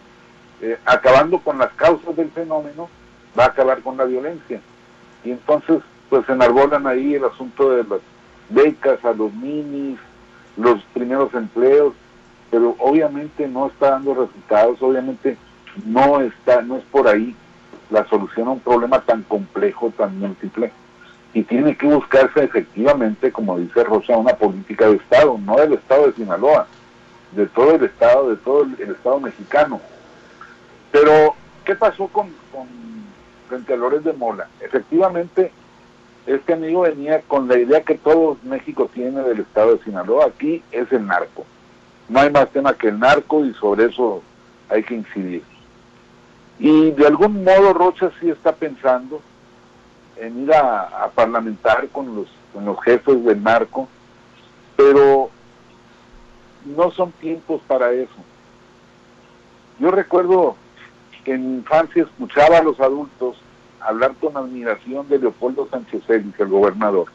eh, 0.63 0.79
acabando 0.85 1.39
con 1.39 1.59
las 1.59 1.73
causas 1.73 2.17
del 2.17 2.31
fenómeno, 2.31 2.89
va 3.39 3.45
a 3.45 3.49
acabar 3.49 3.81
con 3.83 3.97
la 3.97 4.05
violencia. 4.05 4.61
Y 5.25 5.31
entonces, 5.31 5.83
pues 6.09 6.29
enarbolan 6.29 6.87
ahí 6.87 7.15
el 7.15 7.25
asunto 7.25 7.71
de 7.71 7.85
las 7.85 8.01
becas 8.49 9.05
a 9.05 9.13
los 9.13 9.33
minis, 9.35 9.99
los 10.57 10.83
primeros 10.95 11.35
empleos, 11.35 11.95
pero 12.51 12.77
obviamente 12.79 13.47
no 13.49 13.67
está 13.67 13.91
dando 13.91 14.15
resultados, 14.15 14.81
obviamente 14.81 15.37
no 15.85 16.21
está, 16.21 16.63
no 16.63 16.77
es 16.77 16.85
por 16.85 17.09
ahí 17.09 17.35
la 17.91 18.07
solución 18.09 18.49
a 18.49 18.53
un 18.53 18.61
problema 18.61 19.01
tan 19.01 19.23
complejo, 19.25 19.93
tan 19.97 20.19
múltiple, 20.19 20.73
y 21.37 21.43
tiene 21.43 21.77
que 21.77 21.87
buscarse 21.87 22.45
efectivamente, 22.45 23.31
como 23.31 23.59
dice 23.59 23.85
Rosa, 23.85 24.17
una 24.17 24.35
política 24.37 24.89
de 24.89 24.97
Estado, 24.97 25.37
no 25.45 25.57
del 25.57 25.75
Estado 25.75 26.07
de 26.07 26.15
Sinaloa, 26.15 26.67
de 27.33 27.45
todo 27.49 27.73
el 27.73 27.85
Estado, 27.85 28.31
de 28.31 28.37
todo 28.37 28.63
el 28.63 28.91
Estado 28.91 29.21
mexicano, 29.21 29.79
pero, 30.91 31.35
¿qué 31.67 31.75
pasó 31.75 32.09
con, 32.09 32.29
con 32.51 32.67
frente 33.51 33.75
a 33.75 33.77
Lores 33.77 34.03
de 34.03 34.15
Mola? 34.15 34.49
Efectivamente, 34.63 35.53
este 36.27 36.55
amigo 36.55 36.81
venía 36.81 37.21
con 37.21 37.49
la 37.49 37.59
idea 37.59 37.83
que 37.83 37.97
todo 37.97 38.39
México 38.43 38.89
tiene 38.95 39.21
del 39.21 39.41
estado 39.41 39.77
de 39.77 39.85
Sinaloa. 39.85 40.29
Aquí 40.29 40.63
es 40.73 40.91
el 40.91 41.07
narco. 41.07 41.45
No 42.09 42.21
hay 42.21 42.31
más 42.31 42.49
tema 42.49 42.73
que 42.73 42.89
el 42.89 42.99
narco 42.99 43.45
y 43.45 43.53
sobre 43.53 43.85
eso 43.85 44.23
hay 44.71 44.83
que 44.83 44.95
incidir. 44.95 45.43
Y 46.59 46.93
de 46.93 47.07
algún 47.07 47.45
modo 47.45 47.75
Rocha 47.75 48.11
sí 48.21 48.31
está 48.31 48.53
pensando 48.53 49.21
en 50.19 50.45
ir 50.45 50.53
a, 50.53 51.11
parlamentar 51.15 51.89
con 51.89 52.15
los, 52.15 52.29
con 52.53 52.65
los 52.65 52.81
jefes 52.83 53.25
del 53.25 53.43
narco, 53.43 53.89
pero 54.77 55.31
no 56.65 56.91
son 56.91 57.13
tiempos 57.13 57.61
para 57.67 57.93
eso. 57.93 58.15
Yo 59.79 59.91
recuerdo 59.91 60.57
que 61.25 61.35
en 61.35 61.57
infancia 61.57 62.03
escuchaba 62.03 62.59
a 62.59 62.63
los 62.63 62.81
adultos 62.81 63.37
hablar 63.81 64.15
con 64.21 64.37
admiración 64.37 65.09
de 65.09 65.19
Leopoldo 65.19 65.69
Sánchez 65.71 66.05
Félix, 66.07 66.39
el 66.41 66.49
gobernador, 66.49 67.07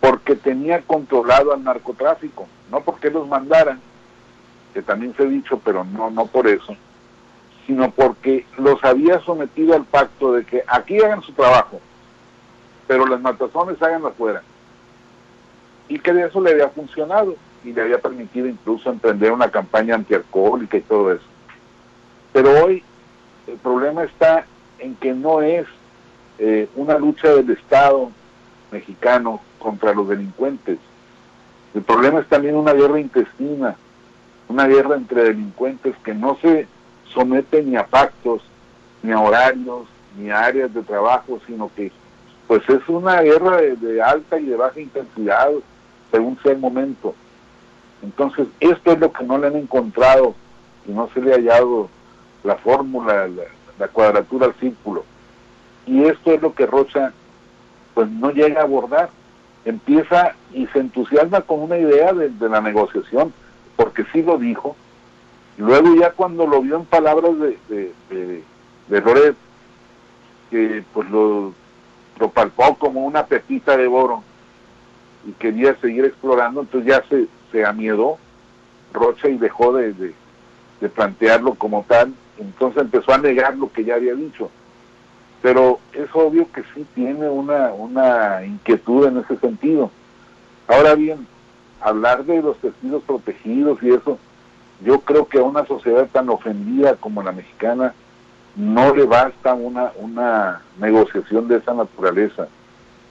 porque 0.00 0.34
tenía 0.34 0.82
controlado 0.82 1.52
al 1.52 1.62
narcotráfico, 1.62 2.46
no 2.70 2.80
porque 2.80 3.10
los 3.10 3.28
mandaran, 3.28 3.80
que 4.74 4.82
también 4.82 5.14
se 5.16 5.22
ha 5.22 5.26
dicho, 5.26 5.60
pero 5.64 5.84
no, 5.84 6.10
no 6.10 6.26
por 6.26 6.48
eso, 6.48 6.74
sino 7.66 7.90
porque 7.90 8.44
los 8.58 8.82
había 8.84 9.20
sometido 9.20 9.74
al 9.74 9.84
pacto 9.84 10.32
de 10.32 10.44
que 10.44 10.64
aquí 10.66 10.98
hagan 11.00 11.22
su 11.22 11.32
trabajo, 11.32 11.80
pero 12.86 13.06
las 13.06 13.20
matazones 13.20 13.80
hagan 13.82 14.04
afuera. 14.04 14.42
Y 15.88 15.98
que 15.98 16.12
de 16.12 16.26
eso 16.26 16.40
le 16.40 16.52
había 16.52 16.68
funcionado 16.68 17.36
y 17.64 17.72
le 17.72 17.82
había 17.82 18.00
permitido 18.00 18.46
incluso 18.46 18.90
emprender 18.90 19.32
una 19.32 19.50
campaña 19.50 19.94
antialcohólica 19.94 20.76
y 20.76 20.82
todo 20.82 21.12
eso. 21.12 21.24
Pero 22.32 22.64
hoy 22.64 22.82
el 23.46 23.56
problema 23.58 24.04
está 24.04 24.46
en 24.78 24.94
que 24.96 25.12
no 25.12 25.42
es 25.42 25.66
eh, 26.38 26.68
una 26.76 26.98
lucha 26.98 27.28
del 27.28 27.50
Estado 27.50 28.10
mexicano 28.70 29.40
contra 29.58 29.92
los 29.92 30.08
delincuentes. 30.08 30.78
El 31.74 31.82
problema 31.82 32.20
es 32.20 32.28
también 32.28 32.56
una 32.56 32.72
guerra 32.72 33.00
intestina, 33.00 33.76
una 34.48 34.66
guerra 34.66 34.96
entre 34.96 35.24
delincuentes 35.24 35.94
que 36.04 36.14
no 36.14 36.36
se 36.40 36.66
somete 37.12 37.62
ni 37.62 37.76
a 37.76 37.86
pactos, 37.86 38.42
ni 39.02 39.12
a 39.12 39.20
horarios, 39.20 39.86
ni 40.16 40.30
a 40.30 40.44
áreas 40.44 40.72
de 40.74 40.82
trabajo, 40.82 41.40
sino 41.46 41.70
que 41.74 41.92
pues 42.52 42.68
es 42.68 42.86
una 42.86 43.22
guerra 43.22 43.62
de, 43.62 44.02
alta 44.02 44.38
y 44.38 44.44
de 44.44 44.56
baja 44.56 44.78
intensidad 44.78 45.48
según 46.10 46.38
sea 46.42 46.52
el 46.52 46.58
momento. 46.58 47.14
Entonces, 48.02 48.46
esto 48.60 48.92
es 48.92 48.98
lo 48.98 49.10
que 49.10 49.24
no 49.24 49.38
le 49.38 49.46
han 49.46 49.56
encontrado 49.56 50.34
y 50.86 50.92
no 50.92 51.08
se 51.14 51.22
le 51.22 51.32
ha 51.32 51.36
hallado 51.36 51.88
la 52.44 52.56
fórmula, 52.56 53.26
la, 53.78 53.88
cuadratura 53.88 54.48
al 54.48 54.54
círculo. 54.56 55.02
Y 55.86 56.04
esto 56.04 56.32
es 56.32 56.42
lo 56.42 56.54
que 56.54 56.66
Rocha 56.66 57.14
pues 57.94 58.10
no 58.10 58.30
llega 58.30 58.60
a 58.60 58.64
abordar. 58.64 59.08
Empieza 59.64 60.34
y 60.52 60.66
se 60.66 60.80
entusiasma 60.80 61.40
con 61.40 61.60
una 61.60 61.78
idea 61.78 62.12
de, 62.12 62.30
la 62.50 62.60
negociación, 62.60 63.32
porque 63.76 64.04
sí 64.12 64.22
lo 64.22 64.36
dijo. 64.36 64.76
Luego 65.56 65.94
ya 65.94 66.10
cuando 66.10 66.46
lo 66.46 66.60
vio 66.60 66.76
en 66.76 66.84
palabras 66.84 67.32
de, 67.38 67.58
de, 67.70 67.92
de, 68.10 68.42
de 69.00 69.34
que 70.50 70.84
pues 70.92 71.08
lo, 71.08 71.54
lo 72.18 72.30
palpó 72.30 72.76
como 72.76 73.04
una 73.04 73.26
pepita 73.26 73.76
de 73.76 73.86
oro 73.86 74.22
y 75.26 75.32
quería 75.32 75.74
seguir 75.76 76.04
explorando, 76.04 76.62
entonces 76.62 76.88
ya 76.90 77.02
se, 77.08 77.26
se 77.50 77.64
amiedó 77.64 78.18
Rocha 78.92 79.28
y 79.28 79.38
dejó 79.38 79.72
de, 79.72 79.92
de, 79.94 80.88
plantearlo 80.88 81.54
como 81.54 81.84
tal, 81.88 82.12
entonces 82.38 82.82
empezó 82.82 83.12
a 83.12 83.18
negar 83.18 83.56
lo 83.56 83.72
que 83.72 83.84
ya 83.84 83.94
había 83.94 84.14
dicho. 84.14 84.50
Pero 85.40 85.78
es 85.92 86.08
obvio 86.12 86.50
que 86.52 86.62
sí 86.74 86.86
tiene 86.94 87.28
una, 87.28 87.72
una 87.72 88.44
inquietud 88.44 89.06
en 89.06 89.18
ese 89.18 89.36
sentido. 89.38 89.90
Ahora 90.68 90.94
bien, 90.94 91.26
hablar 91.80 92.24
de 92.24 92.42
los 92.42 92.58
testigos 92.58 93.02
protegidos 93.04 93.82
y 93.82 93.90
eso, 93.90 94.18
yo 94.84 95.00
creo 95.00 95.26
que 95.26 95.38
una 95.38 95.64
sociedad 95.66 96.08
tan 96.12 96.28
ofendida 96.28 96.96
como 96.96 97.22
la 97.22 97.32
mexicana 97.32 97.94
no 98.56 98.94
le 98.94 99.04
basta 99.04 99.54
una, 99.54 99.92
una 99.96 100.62
negociación 100.78 101.48
de 101.48 101.56
esa 101.56 101.74
naturaleza. 101.74 102.48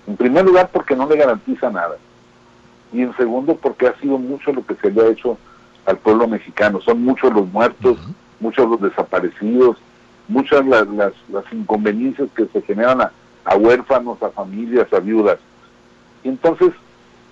En 0.07 0.17
primer 0.17 0.45
lugar, 0.45 0.69
porque 0.71 0.95
no 0.95 1.07
le 1.07 1.17
garantiza 1.17 1.69
nada 1.69 1.98
y 2.93 3.01
en 3.01 3.15
segundo 3.15 3.55
porque 3.55 3.88
ha 3.88 4.00
sido 4.00 4.17
mucho 4.17 4.51
lo 4.51 4.65
que 4.65 4.75
se 4.75 4.91
le 4.91 5.01
ha 5.01 5.07
hecho 5.10 5.38
al 5.86 5.98
pueblo 5.98 6.27
mexicano. 6.27 6.81
Son 6.81 7.03
muchos 7.03 7.33
los 7.33 7.48
muertos, 7.48 7.98
muchos 8.39 8.69
los 8.69 8.81
desaparecidos, 8.81 9.77
muchas 10.27 10.65
las, 10.65 10.88
las, 10.88 11.13
inconveniencias 11.51 12.29
que 12.36 12.45
se 12.48 12.62
generan 12.62 13.01
a, 13.01 13.55
huérfanos, 13.55 14.21
a 14.21 14.29
familias, 14.29 14.91
a 14.93 15.00
viudas. 15.00 15.39
Y 16.24 16.29
entonces, 16.29 16.71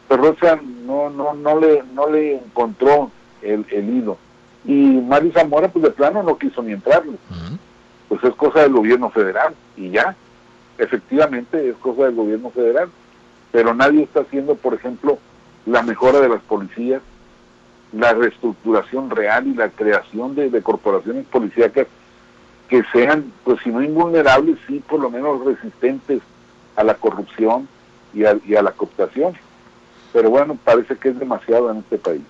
Perrocha 0.07 0.59
no, 0.85 1.09
no, 1.09 1.33
no, 1.33 1.59
le, 1.59 1.83
no 1.93 2.09
le 2.09 2.35
encontró 2.35 3.11
el, 3.41 3.65
el 3.71 3.89
hilo. 3.89 4.17
Y 4.65 4.73
Mario 4.73 5.31
Zamora, 5.33 5.67
pues 5.69 5.83
de 5.83 5.91
plano 5.91 6.23
no 6.23 6.37
quiso 6.37 6.61
ni 6.61 6.73
entrarle. 6.73 7.17
Pues 8.09 8.23
es 8.23 8.33
cosa 8.35 8.61
del 8.63 8.73
gobierno 8.73 9.09
federal 9.09 9.55
y 9.77 9.91
ya. 9.91 10.15
Efectivamente 10.77 11.69
es 11.69 11.75
cosa 11.77 12.03
del 12.03 12.15
gobierno 12.15 12.49
federal. 12.49 12.89
Pero 13.51 13.73
nadie 13.73 14.03
está 14.03 14.21
haciendo, 14.21 14.55
por 14.55 14.73
ejemplo, 14.73 15.17
la 15.65 15.81
mejora 15.81 16.19
de 16.19 16.29
las 16.29 16.41
policías, 16.41 17.01
la 17.93 18.13
reestructuración 18.13 19.09
real 19.09 19.47
y 19.47 19.53
la 19.53 19.69
creación 19.69 20.35
de, 20.35 20.61
corporaciones 20.61 21.25
policíacas 21.27 21.87
que 22.67 22.83
sean, 22.91 23.31
pues 23.43 23.59
si 23.63 23.69
no 23.69 23.81
invulnerables, 23.81 24.57
sí 24.67 24.83
por 24.87 24.99
lo 24.99 25.09
menos 25.09 25.43
resistentes 25.43 26.21
a 26.75 26.83
la 26.83 26.93
corrupción 26.95 27.67
y 28.13 28.21
y 28.21 28.55
a 28.55 28.61
la 28.61 28.71
cooptación 28.71 29.33
pero 30.11 30.29
bueno, 30.29 30.57
parece 30.63 30.95
que 30.97 31.09
es 31.09 31.19
demasiado 31.19 31.71
en 31.71 31.77
este 31.77 31.97
país. 31.97 32.21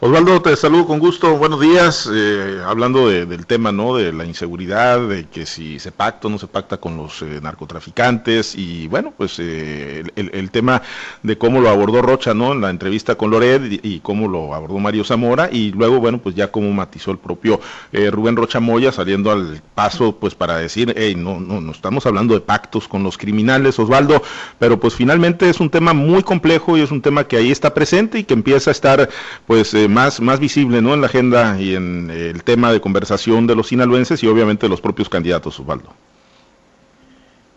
Osvaldo, 0.00 0.40
te 0.40 0.56
saludo 0.56 0.86
con 0.86 0.98
gusto, 0.98 1.36
buenos 1.36 1.60
días, 1.60 2.08
eh, 2.12 2.60
hablando 2.64 3.08
del 3.08 3.46
tema, 3.46 3.70
¿no? 3.70 3.96
De 3.96 4.12
la 4.12 4.24
inseguridad, 4.24 5.06
de 5.08 5.26
que 5.26 5.46
si 5.46 5.78
se 5.78 5.92
pacta 5.92 6.28
o 6.28 6.30
no 6.30 6.38
se 6.38 6.46
pacta 6.46 6.78
con 6.78 6.96
los 6.96 7.22
eh, 7.22 7.40
narcotraficantes 7.42 8.54
y 8.54 8.88
bueno, 8.88 9.12
pues 9.16 9.36
eh, 9.38 10.04
el, 10.16 10.50
tema 10.50 10.82
de 11.22 11.36
cómo 11.36 11.60
lo 11.60 11.68
abordó 11.68 12.02
Rocha, 12.02 12.34
¿no? 12.34 12.52
En 12.52 12.60
la 12.60 12.70
entrevista 12.70 13.14
con 13.16 13.30
Lored 13.30 13.80
y, 13.82 14.00
cómo 14.00 14.28
lo 14.28 14.54
abordó 14.54 14.78
Mario 14.78 15.04
Zamora 15.04 15.48
y 15.52 15.72
luego, 15.72 16.00
bueno, 16.00 16.18
pues 16.18 16.34
ya 16.34 16.50
cómo 16.50 16.72
matizó 16.72 17.10
el 17.10 17.18
propio 17.18 17.60
Rubén 17.92 18.36
Rocha 18.36 18.60
Moya 18.60 18.92
saliendo 18.92 19.30
al 19.30 19.60
paso, 19.74 20.16
pues 20.16 20.34
para 20.34 20.56
decir, 20.56 20.94
hey, 20.96 21.14
no, 21.16 21.40
no, 21.40 21.60
no 21.60 21.72
estamos 21.72 22.06
hablando 22.06 22.34
de 22.34 22.40
pactos 22.40 22.88
con 22.88 23.02
los 23.02 23.18
criminales, 23.18 23.78
Osvaldo, 23.78 24.22
pero 24.58 24.78
pues 24.80 24.94
finalmente 24.94 25.48
es 25.50 25.60
un 25.60 25.70
tema 25.70 25.92
muy 25.92 26.22
complejo 26.22 26.76
y 26.76 26.80
es 26.80 26.90
un 26.90 26.95
un 26.96 27.02
tema 27.02 27.28
que 27.28 27.36
ahí 27.36 27.50
está 27.50 27.72
presente 27.72 28.18
y 28.18 28.24
que 28.24 28.34
empieza 28.34 28.70
a 28.70 28.72
estar 28.72 29.08
pues 29.46 29.72
eh, 29.74 29.88
más, 29.88 30.20
más 30.20 30.40
visible 30.40 30.82
¿no? 30.82 30.94
en 30.94 31.00
la 31.00 31.06
agenda 31.06 31.60
y 31.60 31.74
en 31.74 32.10
el 32.10 32.42
tema 32.42 32.72
de 32.72 32.80
conversación 32.80 33.46
de 33.46 33.54
los 33.54 33.68
sinaloenses 33.68 34.22
y 34.22 34.26
obviamente 34.26 34.66
de 34.66 34.70
los 34.70 34.80
propios 34.80 35.08
candidatos, 35.08 35.60
Osvaldo. 35.60 35.90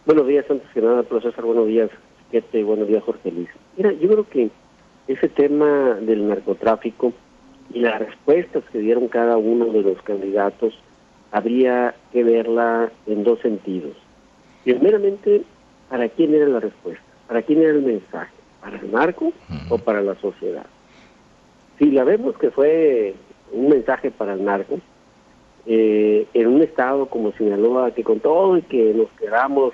Buenos 0.05 0.27
días, 0.27 0.46
antes 0.50 0.67
que 0.74 0.81
nada, 0.81 1.03
profesor, 1.03 1.46
buenos 1.46 1.67
días, 1.67 1.89
y 2.31 2.63
buenos 2.63 2.88
días, 2.88 3.03
Jorge 3.03 3.31
Luis. 3.31 3.50
Mira, 3.77 3.91
yo 3.93 4.08
creo 4.10 4.29
que 4.29 4.50
ese 5.08 5.29
tema 5.29 5.96
del 6.01 6.27
narcotráfico 6.27 7.13
y 7.74 7.79
las 7.79 8.00
respuestas 8.00 8.63
que 8.72 8.79
dieron 8.79 9.08
cada 9.08 9.38
uno 9.38 9.65
de 9.65 9.81
los 9.81 10.01
candidatos 10.01 10.74
habría 11.31 11.96
que 12.12 12.24
verla 12.24 12.91
en 13.08 13.24
dos 13.24 13.39
sentidos. 13.39 13.96
Primeramente, 14.63 15.43
¿para 15.89 16.10
quién 16.10 16.34
era 16.34 16.48
la 16.48 16.60
respuesta? 16.60 17.03
¿Para 17.27 17.41
quién 17.41 17.62
era 17.62 17.72
el 17.72 17.81
mensaje? 17.81 18.38
Para 18.62 18.78
el 18.78 18.92
narco 18.92 19.32
o 19.70 19.78
para 19.78 20.01
la 20.01 20.16
sociedad. 20.16 20.66
Si 21.78 21.92
la 21.92 22.04
vemos 22.04 22.38
que 22.38 22.51
fue 22.51 23.16
un 23.51 23.70
mensaje 23.70 24.12
para 24.12 24.34
el 24.34 24.44
narco, 24.44 24.80
eh, 25.66 26.28
en 26.34 26.48
un 26.48 26.62
estado 26.62 27.06
como 27.08 27.32
Sinaloa, 27.34 27.92
que 27.92 28.04
con 28.04 28.20
todo 28.20 28.58
y 28.58 28.62
que 28.63 28.94
nos 28.94 29.10
queramos 29.12 29.74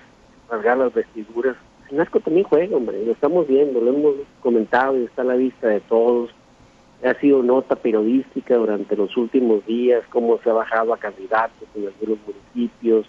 rasgar 0.49 0.77
las 0.77 0.93
vestiduras, 0.93 1.55
el 1.89 1.97
narco 1.97 2.19
también 2.19 2.45
juega, 2.45 2.75
hombre, 2.75 3.05
lo 3.05 3.11
estamos 3.11 3.47
viendo, 3.47 3.79
lo 3.79 3.91
hemos 3.91 4.15
comentado 4.41 4.97
y 4.99 5.05
está 5.05 5.21
a 5.21 5.25
la 5.25 5.35
vista 5.35 5.67
de 5.67 5.79
todos. 5.81 6.31
Ha 7.03 7.13
sido 7.19 7.43
nota 7.43 7.75
periodística 7.75 8.55
durante 8.55 8.95
los 8.95 9.15
últimos 9.15 9.65
días, 9.65 10.03
cómo 10.09 10.39
se 10.39 10.49
ha 10.49 10.53
bajado 10.53 10.93
a 10.93 10.97
candidatos 10.97 11.67
en 11.75 11.87
algunos 11.87 12.17
municipios, 12.25 13.05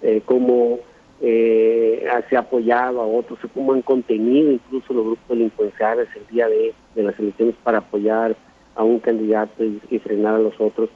eh, 0.00 0.22
cómo 0.24 0.78
eh, 1.20 2.06
se 2.28 2.36
ha 2.36 2.40
apoyado 2.40 3.00
a 3.00 3.06
otros, 3.06 3.38
como 3.52 3.72
han 3.72 3.82
contenido 3.82 4.52
incluso 4.52 4.92
los 4.92 5.04
grupos 5.04 5.28
delincuenciales 5.28 6.08
el 6.14 6.26
día 6.28 6.48
de, 6.48 6.74
las 6.94 7.18
elecciones 7.18 7.54
para 7.62 7.78
apoyar 7.78 8.36
a 8.74 8.84
un 8.84 9.00
candidato 9.00 9.64
y, 9.64 9.98
frenar 9.98 10.36
a 10.36 10.38
los 10.38 10.60
otros, 10.60 10.90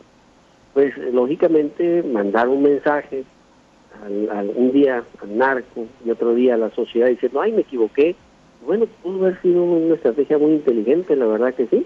pues 0.74 0.96
lógicamente 0.96 2.02
mandar 2.02 2.48
un 2.48 2.62
mensaje 2.62 3.24
al, 4.04 4.52
un 4.54 4.72
día 4.72 5.04
al 5.20 5.36
narco 5.36 5.86
y 6.04 6.10
otro 6.10 6.34
día 6.34 6.54
a 6.54 6.58
la 6.58 6.70
sociedad 6.70 7.08
diciendo, 7.08 7.40
ay, 7.40 7.52
me 7.52 7.62
equivoqué. 7.62 8.14
Bueno, 8.64 8.86
pudo 9.02 9.24
haber 9.24 9.42
sido 9.42 9.64
una 9.64 9.96
estrategia 9.96 10.38
muy 10.38 10.52
inteligente, 10.52 11.16
la 11.16 11.26
verdad 11.26 11.52
que 11.52 11.66
sí, 11.66 11.84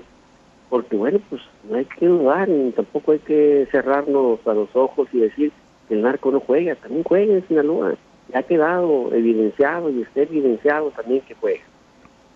porque 0.69 0.95
bueno, 0.95 1.21
pues 1.31 1.40
no 1.71 1.76
hay 1.76 1.87
que 1.87 2.07
dudar, 2.07 2.49
ni 2.49 2.71
tampoco 2.73 3.12
hay 3.12 3.19
que 3.21 3.66
cerrarnos 3.71 4.47
a 4.47 4.52
los 4.52 4.69
ojos 4.75 5.09
y 5.12 5.21
decir 5.21 5.52
el 5.88 6.02
narco 6.02 6.31
no 6.31 6.40
juega, 6.40 6.75
también 6.75 7.02
juega 7.02 7.33
en 7.33 7.49
Sinaloa 7.49 7.97
ha 8.35 8.42
quedado 8.42 9.12
evidenciado 9.14 9.90
y 9.90 10.02
está 10.02 10.23
evidenciado 10.23 10.90
también 10.90 11.21
que 11.23 11.35
fue. 11.35 11.61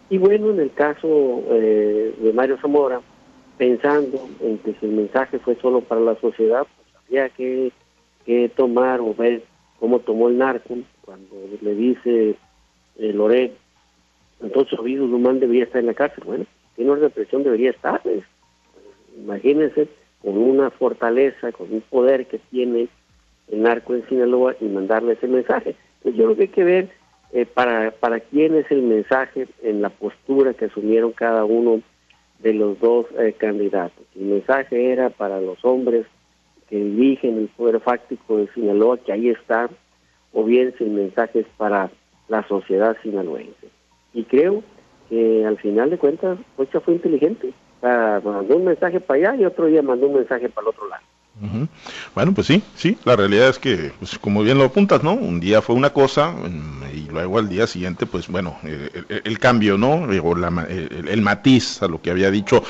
Y 0.09 0.19
bueno, 0.19 0.51
en 0.51 0.61
el 0.61 0.73
caso 0.73 1.43
eh, 1.51 2.15
de 2.19 2.33
Mario 2.33 2.59
Zamora, 2.61 3.01
pensando 3.59 4.29
en 4.41 4.59
que 4.59 4.75
si 4.75 4.87
el 4.87 4.93
mensaje 4.93 5.39
fue 5.39 5.57
solo 5.57 5.81
para 5.81 6.01
la 6.01 6.17
sociedad, 6.17 6.67
pues 6.77 7.05
había 7.07 7.29
que, 7.29 7.73
tomar 8.55 9.01
o 9.01 9.13
ver 9.13 9.43
cómo 9.81 9.99
tomó 9.99 10.29
el 10.29 10.39
narco 10.39 10.77
cuando 11.05 11.35
le 11.61 11.75
dice 11.75 12.37
eh, 12.97 13.13
Loret, 13.13 13.53
entonces 14.41 14.79
Ovidio 14.79 15.07
Dumán 15.07 15.41
debería 15.41 15.65
estar 15.65 15.81
en 15.81 15.87
la 15.87 15.95
cárcel. 15.95 16.25
Bueno, 16.25 16.47
tiene 16.77 16.91
orden 16.91 17.05
de 17.05 17.11
presión 17.11 17.43
debería 17.43 17.71
estar. 17.71 18.01
Pues. 18.03 18.23
Imagínense 19.17 19.89
con 20.23 20.37
una 20.39 20.71
fortaleza, 20.71 21.53
con 21.53 21.73
un 21.73 21.81
poder 21.83 22.27
que 22.27 22.39
tiene 22.51 22.89
el 23.51 23.63
narco 23.63 23.95
en 23.95 24.07
Sinaloa 24.09 24.55
y 24.61 24.65
mandarle 24.65 25.15
ese 25.15 25.29
mensaje. 25.29 25.75
Entonces 25.99 26.19
yo 26.19 26.25
creo 26.27 26.37
que 26.37 26.43
hay 26.43 26.49
que 26.49 26.65
ver 26.65 26.89
eh, 27.33 27.47
para, 27.47 27.91
para 27.91 28.21
quién 28.21 28.55
es 28.57 28.71
el 28.71 28.83
mensaje 28.83 29.47
en 29.63 29.83
la 29.83 29.91
postura 29.91 30.55
que 30.55 30.67
asumieron 30.67 31.13
cada 31.13 31.45
uno 31.45 31.81
de 32.41 32.55
los 32.55 32.79
dos 32.81 33.07
eh, 33.19 33.35
candidatos. 33.37 34.05
El 34.17 34.27
mensaje 34.27 34.93
era 34.93 35.11
para 35.11 35.41
los 35.41 35.65
hombres 35.65 36.07
que 36.69 36.77
dirigen 36.77 37.39
el 37.39 37.49
poder 37.49 37.81
fáctico 37.81 38.39
de 38.39 38.49
Sinaloa, 38.55 38.99
que 38.99 39.13
ahí 39.13 39.29
está, 39.29 39.69
o 40.33 40.45
bien 40.45 40.75
si 40.79 40.85
el 40.85 40.91
mensaje 40.91 41.41
es 41.41 41.47
para 41.57 41.91
la 42.29 42.47
sociedad 42.47 42.97
sinaloense. 43.03 43.69
Y 44.15 44.25
creo 44.25 44.63
que 45.09 45.45
al 45.45 45.59
final 45.59 45.91
de 45.91 45.99
cuentas, 45.99 46.39
Pocha 46.57 46.81
fue 46.81 46.95
inteligente. 46.95 47.53
mandó 47.83 48.57
un 48.57 48.65
mensaje 48.65 49.01
para 49.01 49.31
allá 49.31 49.43
y 49.43 49.45
otro 49.45 49.67
día 49.67 49.83
mandó 49.83 50.07
un 50.07 50.15
mensaje 50.15 50.49
para 50.49 50.67
el 50.67 50.69
otro 50.69 50.89
lado. 50.89 51.03
Bueno, 52.15 52.35
pues 52.35 52.47
sí, 52.47 52.63
sí, 52.75 52.99
la 53.05 53.17
realidad 53.17 53.49
es 53.49 53.59
que, 53.59 53.93
pues, 53.99 54.19
como 54.19 54.43
bien 54.43 54.59
lo 54.59 54.65
apuntas, 54.65 55.03
¿no? 55.03 55.15
Un 55.15 55.41
día 55.41 55.63
fue 55.63 55.75
una 55.75 55.91
cosa 55.91 56.35
y 56.95 57.11
luego 57.11 57.39
al 57.39 57.49
día 57.49 57.67
siguiente, 57.67 58.05
pues 58.05 58.29
bueno, 58.29 58.59
el, 58.63 59.39
cambio, 59.39 59.79
¿no? 59.79 60.05
O 60.23 60.37
el, 60.37 61.23
matiz 61.23 61.83
a 61.83 61.89
lo 61.89 62.03
que 62.03 62.11
había 62.11 62.31
dicho 62.31 62.63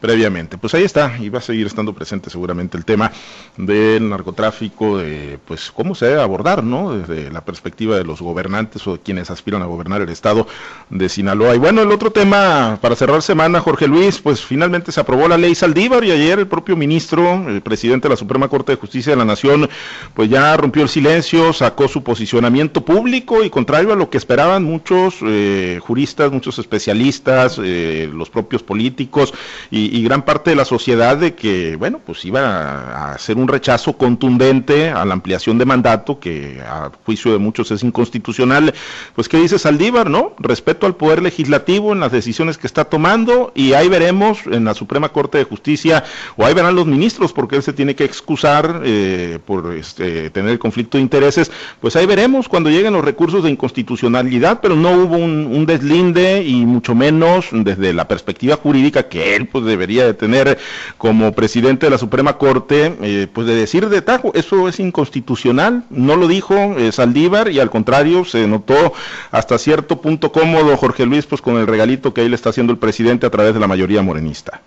previamente. 0.00 0.58
Pues 0.58 0.74
ahí 0.74 0.84
está, 0.84 1.16
y 1.20 1.28
va 1.28 1.38
a 1.38 1.42
seguir 1.42 1.66
estando 1.66 1.92
presente 1.92 2.30
seguramente 2.30 2.76
el 2.76 2.84
tema 2.84 3.12
del 3.56 4.08
narcotráfico, 4.08 4.98
de 4.98 5.38
pues 5.46 5.70
cómo 5.70 5.94
se 5.94 6.06
debe 6.06 6.22
abordar, 6.22 6.62
¿no? 6.64 6.96
Desde 6.96 7.30
la 7.30 7.44
perspectiva 7.44 7.96
de 7.96 8.04
los 8.04 8.20
gobernantes 8.20 8.86
o 8.86 8.92
de 8.92 9.00
quienes 9.00 9.30
aspiran 9.30 9.62
a 9.62 9.66
gobernar 9.66 10.02
el 10.02 10.08
estado 10.08 10.46
de 10.90 11.08
Sinaloa. 11.08 11.54
Y 11.54 11.58
bueno, 11.58 11.82
el 11.82 11.90
otro 11.90 12.10
tema 12.10 12.78
para 12.80 12.96
cerrar 12.96 13.22
semana, 13.22 13.60
Jorge 13.60 13.86
Luis, 13.86 14.20
pues 14.20 14.44
finalmente 14.44 14.92
se 14.92 15.00
aprobó 15.00 15.28
la 15.28 15.38
ley 15.38 15.54
Saldívar 15.54 16.04
y 16.04 16.10
ayer 16.10 16.38
el 16.38 16.46
propio 16.46 16.76
ministro, 16.76 17.48
el 17.48 17.62
presidente 17.62 18.08
de 18.08 18.14
la 18.14 18.16
Suprema 18.16 18.48
Corte 18.48 18.72
de 18.72 18.78
Justicia 18.78 19.12
de 19.12 19.16
la 19.16 19.24
Nación, 19.24 19.68
pues 20.14 20.28
ya 20.30 20.56
rompió 20.56 20.82
el 20.82 20.88
silencio, 20.88 21.52
sacó 21.52 21.88
su 21.88 22.02
posicionamiento 22.02 22.84
público 22.84 23.44
y 23.44 23.50
contrario 23.50 23.92
a 23.92 23.96
lo 23.96 24.10
que 24.10 24.18
esperaban 24.18 24.64
muchos 24.64 25.16
eh, 25.22 25.80
juristas, 25.82 26.32
muchos 26.32 26.58
especialistas, 26.58 27.60
eh, 27.62 28.10
los 28.12 28.30
propios 28.30 28.62
políticos 28.62 29.32
y, 29.70 29.95
gran 30.02 30.24
parte 30.24 30.50
de 30.50 30.56
la 30.56 30.64
sociedad 30.64 31.16
de 31.16 31.34
que, 31.34 31.76
bueno, 31.76 32.00
pues 32.04 32.24
iba 32.24 32.40
a 32.40 33.12
hacer 33.12 33.36
un 33.36 33.48
rechazo 33.48 33.94
contundente 33.94 34.90
a 34.90 35.04
la 35.04 35.14
ampliación 35.14 35.58
de 35.58 35.64
mandato 35.64 36.18
que 36.18 36.60
a 36.60 36.90
juicio 37.04 37.32
de 37.32 37.38
muchos 37.38 37.70
es 37.70 37.82
inconstitucional. 37.82 38.74
Pues, 39.14 39.28
¿qué 39.28 39.38
dice 39.38 39.58
Saldívar, 39.58 40.10
no? 40.10 40.34
Respeto 40.38 40.86
al 40.86 40.96
poder 40.96 41.22
legislativo 41.22 41.92
en 41.92 42.00
las 42.00 42.12
decisiones 42.12 42.58
que 42.58 42.66
está 42.66 42.84
tomando 42.84 43.52
y 43.54 43.72
ahí 43.72 43.88
veremos 43.88 44.38
en 44.46 44.64
la 44.64 44.74
Suprema 44.74 45.10
Corte 45.10 45.38
de 45.38 45.44
Justicia 45.44 46.04
o 46.36 46.44
ahí 46.44 46.54
verán 46.54 46.74
los 46.74 46.86
ministros 46.86 47.32
porque 47.32 47.56
él 47.56 47.62
se 47.62 47.72
tiene 47.72 47.94
que 47.94 48.04
excusar 48.04 48.82
eh, 48.84 49.38
por 49.44 49.74
este, 49.74 50.30
tener 50.30 50.58
conflicto 50.58 50.98
de 50.98 51.02
intereses. 51.02 51.50
Pues 51.80 51.96
ahí 51.96 52.06
veremos 52.06 52.48
cuando 52.48 52.70
lleguen 52.70 52.92
los 52.92 53.04
recursos 53.04 53.44
de 53.44 53.50
inconstitucionalidad, 53.50 54.60
pero 54.60 54.76
no 54.76 54.92
hubo 54.92 55.16
un, 55.16 55.66
deslinde 55.66 56.44
y 56.44 56.64
mucho 56.64 56.94
menos 56.94 57.48
desde 57.50 57.92
la 57.92 58.06
perspectiva 58.06 58.56
jurídica 58.56 59.08
que 59.08 59.34
él 59.34 59.48
pues 59.48 59.64
debería 59.76 60.06
de 60.06 60.14
tener 60.14 60.58
como 60.96 61.32
presidente 61.32 61.86
de 61.86 61.90
la 61.90 61.98
Suprema 61.98 62.38
Corte, 62.38 62.96
eh, 63.02 63.28
pues 63.32 63.46
de 63.46 63.54
decir 63.54 63.88
de 63.88 64.02
tajo, 64.02 64.32
eso 64.34 64.68
es 64.68 64.80
inconstitucional, 64.80 65.84
no 65.90 66.16
lo 66.16 66.26
dijo 66.26 66.54
eh, 66.54 66.90
Saldívar 66.92 67.50
y 67.50 67.60
al 67.60 67.70
contrario 67.70 68.24
se 68.24 68.46
notó 68.48 68.94
hasta 69.30 69.58
cierto 69.58 70.00
punto 70.00 70.32
cómodo 70.32 70.76
Jorge 70.76 71.04
Luis 71.04 71.26
pues 71.26 71.42
con 71.42 71.56
el 71.56 71.66
regalito 71.66 72.14
que 72.14 72.22
ahí 72.22 72.28
le 72.28 72.36
está 72.36 72.50
haciendo 72.50 72.72
el 72.72 72.78
presidente 72.78 73.26
a 73.26 73.30
través 73.30 73.54
de 73.54 73.60
la 73.60 73.66
mayoría 73.68 74.02
morenista. 74.02 74.60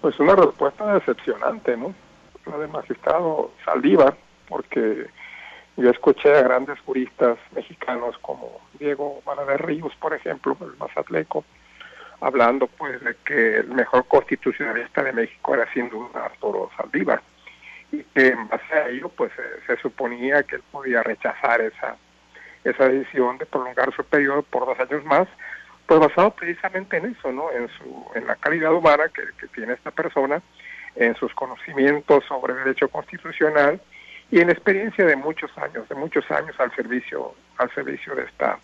Pues 0.00 0.18
una 0.20 0.34
respuesta 0.34 0.94
decepcionante, 0.94 1.76
¿no? 1.76 1.94
La 2.46 2.58
del 2.58 2.68
magistrado 2.68 3.50
Saldívar, 3.64 4.16
porque 4.48 5.06
yo 5.76 5.90
escuché 5.90 6.34
a 6.34 6.42
grandes 6.42 6.78
juristas 6.80 7.38
mexicanos 7.54 8.16
como 8.18 8.60
Diego 8.78 9.20
Malaver 9.26 9.66
Ríos, 9.66 9.92
por 10.00 10.14
ejemplo, 10.14 10.56
el 10.60 10.76
Mazatleco, 10.78 11.44
hablando 12.20 12.66
pues 12.66 13.00
de 13.02 13.14
que 13.24 13.58
el 13.58 13.68
mejor 13.68 14.06
constitucionalista 14.06 15.02
de 15.02 15.12
México 15.12 15.54
era 15.54 15.70
sin 15.72 15.88
duda 15.88 16.24
Arturo 16.24 16.70
Saldívar 16.76 17.22
y 17.92 18.02
que 18.02 18.28
en 18.28 18.48
base 18.48 18.74
a 18.74 18.88
ello 18.88 19.08
pues 19.08 19.32
se, 19.66 19.76
suponía 19.78 20.42
que 20.42 20.56
él 20.56 20.62
podía 20.70 21.02
rechazar 21.02 21.60
esa 21.60 21.96
esa 22.64 22.88
decisión 22.88 23.38
de 23.38 23.46
prolongar 23.46 23.94
su 23.94 24.04
periodo 24.04 24.42
por 24.42 24.66
dos 24.66 24.78
años 24.80 25.04
más 25.04 25.28
pues 25.86 26.00
basado 26.00 26.30
precisamente 26.32 26.96
en 26.96 27.06
eso 27.06 27.30
no 27.32 27.50
en 27.52 27.68
su 27.68 28.06
en 28.14 28.26
la 28.26 28.36
calidad 28.36 28.72
humana 28.72 29.04
que, 29.08 29.46
tiene 29.48 29.74
esta 29.74 29.90
persona 29.90 30.42
en 30.96 31.14
sus 31.16 31.32
conocimientos 31.34 32.24
sobre 32.24 32.54
derecho 32.54 32.88
constitucional 32.88 33.80
y 34.30 34.40
en 34.40 34.50
experiencia 34.50 35.04
de 35.04 35.16
muchos 35.16 35.56
años, 35.58 35.88
de 35.88 35.94
muchos 35.94 36.28
años 36.30 36.58
al 36.58 36.74
servicio, 36.74 37.34
al 37.58 37.72
servicio 37.74 38.14
de 38.14 38.24
esta, 38.24 38.58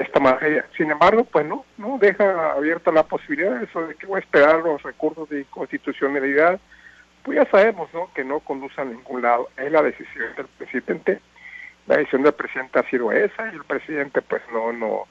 esta 0.00 0.18
materia. 0.18 0.64
Sin 0.76 0.90
embargo, 0.90 1.24
pues 1.24 1.46
no, 1.46 1.64
no 1.76 1.98
deja 1.98 2.52
abierta 2.52 2.90
la 2.90 3.02
posibilidad 3.02 3.58
de 3.58 3.66
eso 3.66 3.86
de 3.86 3.94
que 3.94 4.06
voy 4.06 4.16
a 4.16 4.20
esperar 4.20 4.60
los 4.60 4.82
recursos 4.82 5.28
de 5.28 5.44
constitucionalidad, 5.44 6.58
pues 7.22 7.36
ya 7.36 7.44
sabemos, 7.50 7.92
¿no? 7.92 8.10
Que 8.14 8.24
no 8.24 8.40
conduce 8.40 8.80
a 8.80 8.84
ningún 8.84 9.22
lado. 9.22 9.50
Es 9.58 9.70
la 9.70 9.82
decisión 9.82 10.34
del 10.36 10.46
presidente. 10.46 11.20
La 11.86 11.98
decisión 11.98 12.22
del 12.22 12.32
presidente 12.32 12.78
ha 12.78 12.88
sido 12.88 13.12
esa 13.12 13.52
y 13.52 13.56
el 13.56 13.64
presidente, 13.64 14.22
pues 14.22 14.42
no, 14.52 14.72
no, 14.72 15.06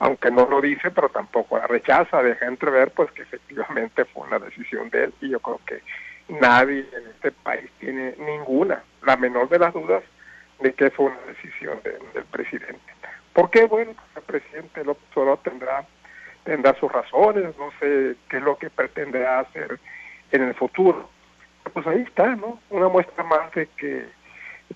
aunque 0.00 0.30
no 0.30 0.48
lo 0.48 0.60
dice, 0.60 0.90
pero 0.90 1.08
tampoco 1.10 1.58
la 1.58 1.66
rechaza, 1.66 2.22
deja 2.22 2.46
entrever, 2.46 2.90
pues 2.90 3.12
que 3.12 3.22
efectivamente 3.22 4.04
fue 4.06 4.26
una 4.26 4.38
decisión 4.38 4.90
de 4.90 5.04
él 5.04 5.14
y 5.20 5.30
yo 5.30 5.40
creo 5.40 5.60
que 5.66 5.82
nadie 6.28 6.88
en 6.92 7.06
este 7.14 7.30
país 7.30 7.70
tiene 7.78 8.14
ninguna, 8.18 8.82
la 9.02 9.16
menor 9.16 9.48
de 9.48 9.58
las 9.58 9.72
dudas, 9.74 10.02
de 10.60 10.72
que 10.72 10.90
fue 10.90 11.06
una 11.06 11.20
decisión 11.26 11.78
del 11.84 12.24
presidente. 12.24 12.97
¿Por 13.38 13.50
qué? 13.50 13.66
Bueno, 13.66 13.92
pues 13.94 14.16
el 14.16 14.22
presidente 14.22 14.82
López 14.82 15.04
Obrador 15.14 15.38
tendrá, 15.44 15.86
tendrá 16.42 16.74
sus 16.74 16.90
razones, 16.90 17.56
no 17.56 17.70
sé 17.78 18.16
qué 18.28 18.38
es 18.38 18.42
lo 18.42 18.58
que 18.58 18.68
pretenderá 18.68 19.38
hacer 19.38 19.78
en 20.32 20.42
el 20.42 20.54
futuro. 20.56 21.08
Pues 21.72 21.86
ahí 21.86 22.00
está, 22.00 22.34
¿no? 22.34 22.58
Una 22.68 22.88
muestra 22.88 23.22
más 23.22 23.52
de 23.52 23.68
que 23.76 24.08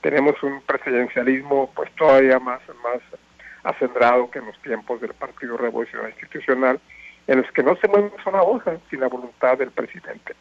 tenemos 0.00 0.40
un 0.44 0.60
presidencialismo 0.60 1.72
pues 1.74 1.90
todavía 1.96 2.38
más, 2.38 2.60
más 2.84 3.00
acendrado 3.64 4.30
que 4.30 4.38
en 4.38 4.46
los 4.46 4.62
tiempos 4.62 5.00
del 5.00 5.14
Partido 5.14 5.56
Revolucionario 5.56 6.10
Institucional, 6.10 6.78
en 7.26 7.42
los 7.42 7.50
que 7.50 7.64
no 7.64 7.74
se 7.78 7.88
mueve 7.88 8.12
una 8.24 8.42
hoja 8.42 8.76
sin 8.90 9.00
la 9.00 9.08
voluntad 9.08 9.58
del 9.58 9.72
presidente. 9.72 10.36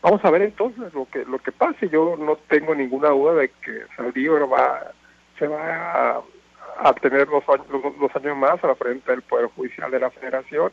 Vamos 0.00 0.24
a 0.24 0.30
ver 0.30 0.40
entonces 0.40 0.94
lo 0.94 1.04
que 1.04 1.22
lo 1.26 1.38
que 1.38 1.52
pase. 1.52 1.90
Yo 1.90 2.16
no 2.18 2.36
tengo 2.48 2.74
ninguna 2.74 3.10
duda 3.10 3.34
de 3.34 3.50
que 3.50 3.82
Saldívar 3.94 4.50
va 4.50 4.92
se 5.38 5.46
va 5.46 6.16
a, 6.16 6.20
tener 7.00 7.28
los 7.28 7.48
años, 7.48 7.66
los, 8.00 8.16
años 8.16 8.36
más 8.36 8.62
a 8.62 8.68
la 8.68 8.74
frente 8.74 9.10
del 9.10 9.22
Poder 9.22 9.46
Judicial 9.46 9.90
de 9.90 10.00
la 10.00 10.10
Federación 10.10 10.72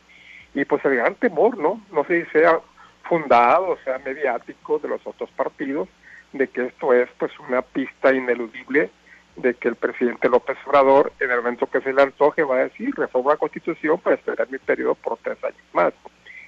y 0.54 0.64
pues 0.64 0.84
el 0.84 0.96
gran 0.96 1.14
temor, 1.16 1.58
¿no? 1.58 1.80
No 1.92 2.04
sé 2.04 2.24
si 2.24 2.30
sea 2.30 2.60
fundado, 3.08 3.76
sea 3.84 3.98
mediático 3.98 4.78
de 4.78 4.88
los 4.88 5.06
otros 5.06 5.30
partidos, 5.30 5.88
de 6.32 6.48
que 6.48 6.66
esto 6.66 6.92
es 6.92 7.08
pues 7.18 7.32
una 7.40 7.62
pista 7.62 8.12
ineludible 8.12 8.90
de 9.36 9.54
que 9.54 9.68
el 9.68 9.76
presidente 9.76 10.28
López 10.28 10.56
Obrador, 10.66 11.12
en 11.20 11.30
el 11.30 11.36
momento 11.36 11.66
que 11.66 11.80
se 11.82 11.92
le 11.92 12.02
antoje, 12.02 12.42
va 12.42 12.56
a 12.56 12.64
decir, 12.64 12.94
reforma 12.96 13.32
la 13.32 13.36
Constitución 13.36 13.98
para 14.00 14.16
esperar 14.16 14.50
mi 14.50 14.58
periodo 14.58 14.94
por 14.94 15.18
tres 15.18 15.42
años 15.44 15.60
más. 15.72 15.92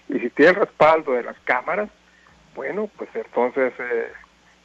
Y 0.09 0.19
si 0.19 0.31
tiene 0.31 0.53
el 0.53 0.57
respaldo 0.57 1.13
de 1.13 1.23
las 1.23 1.39
cámaras, 1.41 1.91
bueno, 2.55 2.89
pues 2.97 3.11
entonces 3.15 3.73
eh, 3.79 4.13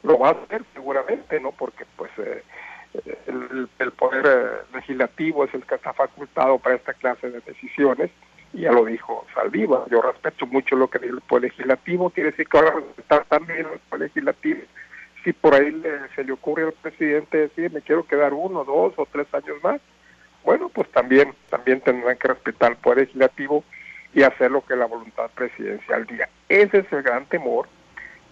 lo 0.02 0.18
va 0.18 0.28
a 0.28 0.32
hacer 0.32 0.64
seguramente, 0.72 1.38
¿no? 1.38 1.52
Porque 1.52 1.84
pues 1.96 2.10
eh, 2.18 2.42
el, 3.78 3.92
poder 3.92 4.24
eh, 4.26 4.76
legislativo 4.76 5.44
es 5.44 5.54
el 5.54 5.64
que 5.64 5.74
está 5.74 5.92
facultado 5.92 6.58
para 6.58 6.76
esta 6.76 6.94
clase 6.94 7.30
de 7.30 7.40
decisiones, 7.40 8.10
y 8.52 8.60
ya 8.62 8.72
lo 8.72 8.84
dijo 8.84 9.26
Saldiva, 9.34 9.84
yo 9.90 10.00
respeto 10.00 10.46
mucho 10.46 10.76
lo 10.76 10.88
que 10.88 10.98
dice 10.98 11.14
el 11.14 11.20
poder 11.22 11.44
legislativo, 11.44 12.10
quiere 12.10 12.30
decir 12.30 12.46
que 12.46 12.56
ahora 12.56 12.74
respetar 12.76 13.24
también 13.24 13.66
el 13.72 13.78
poder 13.88 14.08
legislativo. 14.08 14.60
Si 15.24 15.32
por 15.32 15.54
ahí 15.54 15.82
se 16.14 16.22
le 16.24 16.32
ocurre 16.32 16.64
al 16.64 16.72
presidente 16.72 17.38
decir, 17.38 17.72
me 17.72 17.80
quiero 17.80 18.06
quedar 18.06 18.34
uno, 18.34 18.62
dos 18.64 18.92
o 18.96 19.06
tres 19.10 19.26
años 19.32 19.56
más, 19.62 19.80
bueno, 20.44 20.68
pues 20.68 20.88
también, 20.90 21.34
también 21.48 21.80
tendrán 21.80 22.18
que 22.18 22.28
respetar 22.28 22.72
el 22.72 22.76
poder 22.76 22.98
legislativo 22.98 23.64
y 24.12 24.22
hacer 24.22 24.50
lo 24.50 24.64
que 24.64 24.76
la 24.76 24.86
voluntad 24.86 25.30
presidencial 25.34 26.06
diga. 26.06 26.28
Ese 26.48 26.78
es 26.78 26.92
el 26.92 27.02
gran 27.02 27.24
temor 27.26 27.66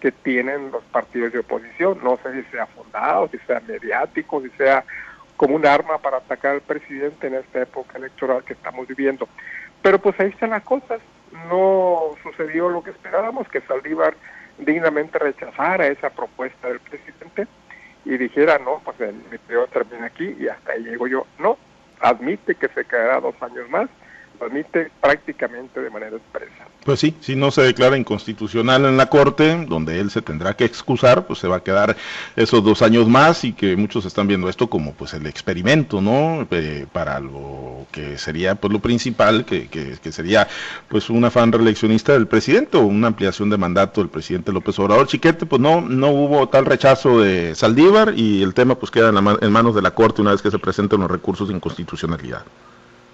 que 0.03 0.11
tienen 0.11 0.69
los 0.69 0.83
partidos 0.83 1.31
de 1.31 1.39
oposición. 1.39 1.97
No 2.03 2.19
sé 2.21 2.33
si 2.33 2.51
sea 2.51 2.65
fundado, 2.65 3.29
si 3.29 3.37
sea 3.47 3.61
mediático, 3.65 4.41
si 4.41 4.49
sea 4.57 4.83
como 5.37 5.55
un 5.55 5.65
arma 5.65 5.97
para 5.97 6.17
atacar 6.17 6.55
al 6.55 6.61
presidente 6.61 7.27
en 7.27 7.35
esta 7.35 7.61
época 7.61 7.97
electoral 7.97 8.43
que 8.43 8.51
estamos 8.51 8.85
viviendo. 8.85 9.29
Pero 9.81 9.99
pues 9.99 10.19
ahí 10.19 10.27
están 10.27 10.49
las 10.49 10.63
cosas. 10.63 10.99
No 11.47 12.15
sucedió 12.21 12.67
lo 12.67 12.83
que 12.83 12.89
esperábamos, 12.89 13.47
que 13.47 13.61
Saldívar 13.61 14.15
dignamente 14.57 15.17
rechazara 15.19 15.87
esa 15.87 16.09
propuesta 16.09 16.67
del 16.67 16.81
presidente 16.81 17.47
y 18.03 18.17
dijera, 18.17 18.59
no, 18.59 18.81
pues 18.83 18.99
el 18.99 19.15
periodo 19.47 19.67
termina 19.67 20.07
aquí 20.07 20.35
y 20.37 20.49
hasta 20.49 20.73
ahí 20.73 20.83
llego 20.83 21.07
yo. 21.07 21.25
No, 21.39 21.57
admite 22.01 22.55
que 22.55 22.67
se 22.67 22.83
quedará 22.83 23.21
dos 23.21 23.41
años 23.41 23.69
más 23.69 23.89
admite 24.39 24.91
prácticamente 25.01 25.79
de 25.81 25.89
manera 25.89 26.17
expresa. 26.17 26.67
Pues 26.83 26.99
sí, 26.99 27.15
si 27.21 27.35
no 27.35 27.49
se 27.49 27.61
declara 27.61 27.97
inconstitucional 27.97 28.85
en 28.85 28.97
la 28.97 29.05
Corte, 29.05 29.65
donde 29.67 30.01
él 30.01 30.11
se 30.11 30.21
tendrá 30.21 30.53
que 30.53 30.65
excusar, 30.65 31.25
pues 31.25 31.39
se 31.39 31.47
va 31.47 31.57
a 31.57 31.63
quedar 31.63 31.95
esos 32.35 32.61
dos 32.61 32.81
años 32.81 33.07
más 33.07 33.45
y 33.45 33.53
que 33.53 33.77
muchos 33.77 34.03
están 34.05 34.27
viendo 34.27 34.49
esto 34.49 34.69
como 34.69 34.93
pues 34.93 35.13
el 35.13 35.25
experimento, 35.25 36.01
¿no? 36.01 36.45
Eh, 36.51 36.85
para 36.91 37.21
lo 37.21 37.87
que 37.91 38.17
sería 38.17 38.55
pues 38.55 38.73
lo 38.73 38.79
principal, 38.79 39.45
que, 39.45 39.69
que, 39.69 39.97
que, 40.01 40.11
sería 40.11 40.47
pues 40.89 41.09
un 41.09 41.23
afán 41.23 41.53
reeleccionista 41.53 42.13
del 42.13 42.27
presidente 42.27 42.77
o 42.77 42.81
una 42.81 43.07
ampliación 43.07 43.49
de 43.49 43.57
mandato 43.57 44.01
del 44.01 44.09
presidente 44.09 44.51
López 44.51 44.77
Obrador. 44.79 45.07
Chiquete, 45.07 45.45
pues 45.45 45.61
no, 45.61 45.79
no 45.79 46.09
hubo 46.09 46.49
tal 46.49 46.65
rechazo 46.65 47.21
de 47.21 47.55
Saldívar 47.55 48.13
y 48.17 48.43
el 48.43 48.53
tema 48.53 48.75
pues 48.75 48.91
queda 48.91 49.09
en, 49.09 49.17
en 49.41 49.51
manos 49.51 49.73
de 49.73 49.81
la 49.81 49.91
Corte 49.91 50.21
una 50.21 50.31
vez 50.31 50.41
que 50.41 50.51
se 50.51 50.59
presenten 50.59 50.99
los 50.99 51.09
recursos 51.09 51.47
de 51.47 51.53
inconstitucionalidad. 51.53 52.43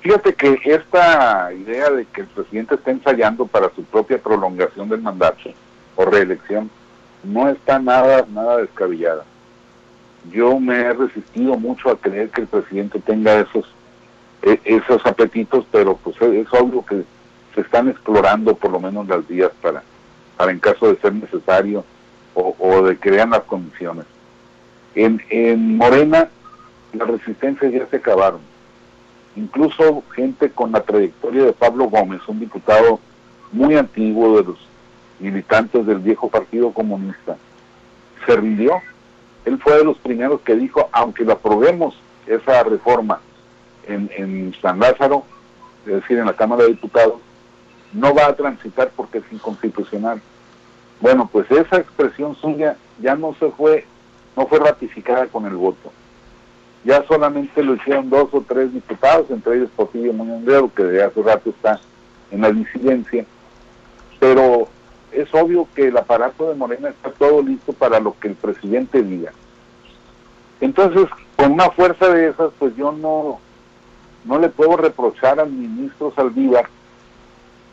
Fíjate 0.01 0.33
que 0.33 0.59
esta 0.63 1.51
idea 1.53 1.89
de 1.89 2.05
que 2.05 2.21
el 2.21 2.27
presidente 2.27 2.75
está 2.75 2.91
ensayando 2.91 3.45
para 3.45 3.69
su 3.75 3.83
propia 3.83 4.17
prolongación 4.17 4.88
del 4.88 5.01
mandato 5.01 5.49
o 5.95 6.05
reelección 6.05 6.69
no 7.23 7.49
está 7.49 7.79
nada, 7.79 8.25
nada 8.29 8.57
descabellada. 8.57 9.25
Yo 10.31 10.59
me 10.59 10.79
he 10.79 10.93
resistido 10.93 11.57
mucho 11.57 11.89
a 11.89 11.97
creer 11.97 12.29
que 12.29 12.41
el 12.41 12.47
presidente 12.47 12.99
tenga 12.99 13.39
esos, 13.41 13.65
e, 14.41 14.59
esos 14.63 15.05
apetitos, 15.05 15.65
pero 15.71 15.97
pues 15.97 16.15
es 16.21 16.53
algo 16.53 16.85
que 16.85 17.03
se 17.55 17.62
están 17.62 17.89
explorando 17.89 18.55
por 18.55 18.71
lo 18.71 18.79
menos 18.79 19.07
las 19.07 19.27
vías 19.27 19.51
para, 19.62 19.83
para 20.38 20.51
en 20.51 20.59
caso 20.59 20.88
de 20.88 20.99
ser 21.01 21.13
necesario 21.13 21.83
o, 22.35 22.83
de 22.83 22.97
que 22.97 23.12
vean 23.12 23.31
las 23.31 23.43
condiciones. 23.43 24.05
En, 24.95 25.21
en 25.29 25.75
Morena 25.75 26.29
las 26.93 27.07
resistencias 27.07 27.73
ya 27.73 27.85
se 27.88 27.97
acabaron. 27.97 28.48
Incluso 29.39 30.04
gente 30.13 30.52
con 30.52 30.73
la 30.73 30.82
trayectoria 30.82 31.45
de 31.45 31.54
Pablo 31.54 31.86
Gómez, 31.86 32.19
un 32.28 32.41
diputado 32.41 32.99
muy 33.54 33.78
antiguo 33.78 34.36
de 34.36 34.43
los 34.43 34.58
militantes 35.17 35.86
del 35.86 35.99
viejo 35.99 36.28
Partido 36.28 36.73
Comunista, 36.73 37.38
se 38.25 38.36
rindió. 38.36 38.73
Él 39.45 39.58
fue 39.63 39.78
de 39.78 39.86
los 39.86 39.97
primeros 39.99 40.41
que 40.41 40.56
dijo, 40.56 40.89
aunque 40.91 41.23
lo 41.23 41.32
aprobemos 41.32 41.95
esa 42.28 42.63
reforma 42.63 43.21
en, 43.88 44.12
en 44.17 44.54
San 44.62 44.78
Lázaro, 44.78 45.23
es 45.86 45.93
decir, 45.93 46.17
en 46.17 46.25
la 46.25 46.36
Cámara 46.36 46.63
de 46.63 46.71
Diputados, 46.71 47.21
no 47.93 48.13
va 48.13 48.25
a 48.25 48.36
transitar 48.36 48.91
porque 48.93 49.19
es 49.19 49.23
inconstitucional. 49.32 50.21
Bueno, 50.99 51.30
pues 51.32 51.49
esa 51.49 51.78
expresión 51.78 52.36
suya 52.36 52.75
ya 53.02 53.15
no 53.15 53.34
se 53.39 53.49
fue, 53.52 53.86
no 54.36 54.47
fue 54.47 54.60
ratificada 54.60 55.28
con 55.28 55.45
el 55.45 55.56
voto. 55.56 55.93
Ya 56.84 57.04
solamente 57.08 57.62
lo 57.62 57.76
hicieron 57.76 58.10
dos 58.10 58.30
o 58.32 58.42
tres 58.42 58.74
diputados, 58.74 59.30
entre 59.30 59.58
ellos 59.58 59.70
Porfirio 59.76 60.13
Muñoz 60.13 60.72
que 60.76 60.84
de 60.84 61.04
hace 61.04 61.22
rato 61.22 61.50
está 61.50 61.80
en 62.32 62.42
la 62.42 62.52
disidencia. 62.52 63.26
Pero 64.20 64.68
es 65.12 65.28
obvio 65.34 65.68
que 65.76 65.88
el 65.88 65.98
aparato 65.98 66.50
de 66.50 66.56
Morena 66.56 66.89
está 66.89 67.12
todo 67.12 67.42
listo 67.42 67.74
para 67.74 68.00
lo 68.00 68.15
que 68.20 68.30
el 68.30 68.36
presidente 68.36 69.04
diga. 69.04 69.34
Entonces, 70.62 71.08
con 71.36 71.54
una 71.54 71.70
fuerza 71.72 72.10
de 72.10 72.30
esas, 72.30 72.52
pues 72.60 72.76
yo 72.76 72.92
no, 72.92 73.39
no 74.26 74.39
le 74.39 74.50
puedo 74.50 74.78
reprochar 74.78 75.39
al 75.39 75.52
ministro 75.52 76.13
Saldívar 76.15 76.70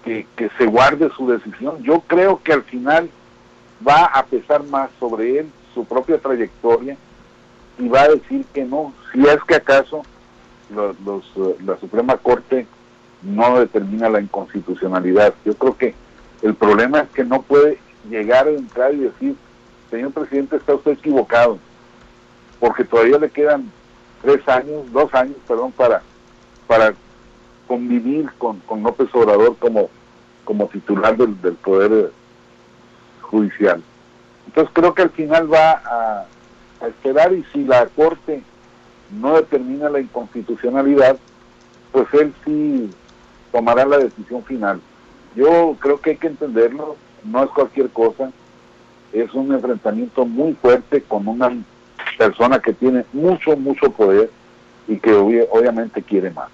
que, 0.05 0.27
que 0.37 0.51
se 0.59 0.67
guarde 0.67 1.11
su 1.17 1.29
decisión. 1.29 1.83
Yo 1.83 2.01
creo 2.07 2.41
que 2.43 2.53
al 2.53 2.63
final 2.63 3.09
va 3.87 4.05
a 4.05 4.25
pesar 4.25 4.65
más 4.65 4.91
sobre 4.99 5.41
él 5.41 5.51
su 5.75 5.85
propia 5.85 6.19
trayectoria 6.19 6.97
y 7.79 7.89
va 7.89 8.03
a 8.03 8.09
decir 8.09 8.45
que 8.53 8.65
no, 8.65 8.93
si 9.13 9.27
es 9.27 9.43
que 9.45 9.57
acaso 9.57 10.03
los, 10.71 11.25
eh, 11.37 11.57
la 11.65 11.79
Suprema 11.79 12.17
Corte 12.17 12.67
no 13.23 13.61
determina 13.61 14.09
la 14.09 14.21
inconstitucionalidad. 14.21 15.35
Yo 15.45 15.55
creo 15.55 15.77
que 15.77 15.95
el 16.43 16.55
problema 16.55 17.01
es 17.01 17.09
que 17.11 17.25
no 17.25 17.43
puede 17.43 17.79
llegar 18.09 18.47
a 18.47 18.51
entrar 18.51 18.95
y 18.95 18.99
decir, 18.99 19.37
señor 19.91 20.13
presidente, 20.13 20.57
está 20.57 20.75
usted 20.75 20.93
equivocado, 20.93 21.59
porque 22.61 22.85
todavía 22.85 23.19
le 23.19 23.31
quedan 23.31 23.71
tres 24.23 24.47
años, 24.49 24.91
dos 24.93 25.13
años, 25.15 25.37
perdón, 25.47 25.73
para, 25.73 26.03
para 26.67 26.95
convivir 27.67 28.31
con, 28.39 28.61
con 28.61 28.83
López 28.83 29.09
Obrador 29.13 29.57
como, 29.59 29.91
como 30.45 30.67
titular 30.69 31.17
del, 31.17 31.41
del 31.41 31.55
Poder 31.55 32.13
Judicial. 33.23 33.83
Entonces 34.47 34.73
creo 34.75 34.95
que 34.95 35.03
al 35.03 35.11
final 35.11 35.53
va 35.53 35.83
a, 35.85 36.27
a 36.81 36.89
esperar 36.89 37.33
y 37.33 37.45
si 37.53 37.65
la 37.65 37.87
Corte 37.87 38.43
no 39.11 39.37
determina 39.37 39.89
la 39.89 40.01
inconstitucionalidad, 40.01 41.17
pues 41.93 42.07
él 42.15 42.35
sí 42.45 42.91
tomará 43.53 43.85
la 43.87 43.99
decisión 43.99 44.43
final. 44.45 44.81
Yo 45.35 45.77
creo 45.79 46.01
que 46.01 46.11
hay 46.11 46.17
que 46.17 46.27
entenderlo, 46.29 46.97
no 47.25 47.45
es 47.45 47.51
cualquier 47.51 47.91
cosa, 47.91 48.31
es 49.13 49.33
un 49.35 49.53
enfrentamiento 49.53 50.27
muy 50.27 50.55
fuerte 50.55 51.03
con 51.03 51.27
una 51.29 51.53
persona 52.19 52.61
que 52.61 52.73
tiene 52.73 53.05
mucho, 53.13 53.57
mucho 53.57 53.91
poder 53.91 54.31
y 54.89 54.97
que 54.97 55.13
obviamente 55.15 56.03
quiere 56.03 56.31
más. 56.31 56.49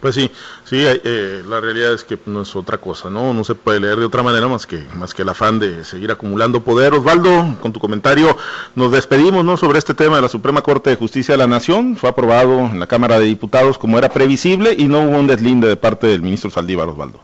Pues 0.00 0.14
sí, 0.14 0.30
sí, 0.64 0.76
eh, 0.84 1.42
la 1.48 1.60
realidad 1.60 1.94
es 1.94 2.04
que 2.04 2.18
no 2.26 2.42
es 2.42 2.54
otra 2.54 2.78
cosa, 2.78 3.08
¿no? 3.08 3.32
No 3.32 3.44
se 3.44 3.54
puede 3.54 3.80
leer 3.80 3.96
de 3.96 4.04
otra 4.04 4.22
manera 4.22 4.46
más 4.46 4.66
que, 4.66 4.84
más 4.94 5.14
que 5.14 5.22
el 5.22 5.28
afán 5.30 5.58
de 5.58 5.84
seguir 5.84 6.10
acumulando 6.10 6.62
poder. 6.62 6.92
Osvaldo, 6.92 7.56
con 7.62 7.72
tu 7.72 7.80
comentario, 7.80 8.36
nos 8.74 8.92
despedimos, 8.92 9.44
¿no? 9.44 9.56
Sobre 9.56 9.78
este 9.78 9.94
tema 9.94 10.16
de 10.16 10.22
la 10.22 10.28
Suprema 10.28 10.60
Corte 10.60 10.90
de 10.90 10.96
Justicia 10.96 11.32
de 11.32 11.38
la 11.38 11.46
Nación. 11.46 11.96
Fue 11.96 12.10
aprobado 12.10 12.60
en 12.60 12.78
la 12.78 12.86
Cámara 12.86 13.18
de 13.18 13.24
Diputados 13.24 13.78
como 13.78 13.98
era 13.98 14.10
previsible 14.10 14.74
y 14.76 14.86
no 14.86 15.00
hubo 15.00 15.18
un 15.18 15.26
deslinde 15.26 15.66
de 15.66 15.76
parte 15.76 16.06
del 16.06 16.20
ministro 16.22 16.50
Saldívar, 16.50 16.88
Osvaldo. 16.88 17.20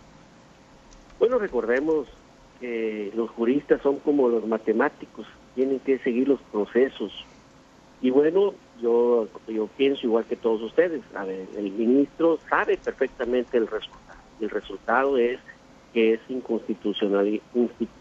Bueno, 1.18 1.38
recordemos 1.38 2.08
que 2.58 3.12
los 3.14 3.28
juristas 3.30 3.82
son 3.82 3.98
como 3.98 4.28
los 4.28 4.46
matemáticos, 4.46 5.26
tienen 5.54 5.78
que 5.80 5.98
seguir 5.98 6.28
los 6.28 6.40
procesos. 6.50 7.12
Y 8.00 8.10
bueno, 8.10 8.54
yo, 8.82 9.28
yo 9.48 9.68
pienso 9.76 10.06
igual 10.06 10.24
que 10.24 10.36
todos 10.36 10.60
ustedes. 10.62 11.02
El 11.56 11.70
ministro 11.72 12.38
sabe 12.50 12.76
perfectamente 12.76 13.56
el 13.56 13.66
resultado. 13.68 14.18
El 14.40 14.50
resultado 14.50 15.16
es 15.16 15.38
que 15.92 16.14
es 16.14 16.20
inconstitucional, 16.28 17.40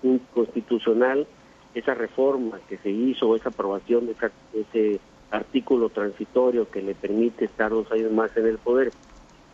inconstitucional 0.02 1.28
esa 1.76 1.94
reforma 1.94 2.60
que 2.68 2.78
se 2.78 2.90
hizo, 2.90 3.36
esa 3.36 3.50
aprobación 3.50 4.08
de 4.08 4.16
ese 4.54 5.00
artículo 5.30 5.90
transitorio 5.90 6.70
que 6.70 6.82
le 6.82 6.96
permite 6.96 7.46
estar 7.46 7.70
dos 7.70 7.90
años 7.92 8.12
más 8.12 8.36
en 8.36 8.48
el 8.48 8.58
poder. 8.58 8.92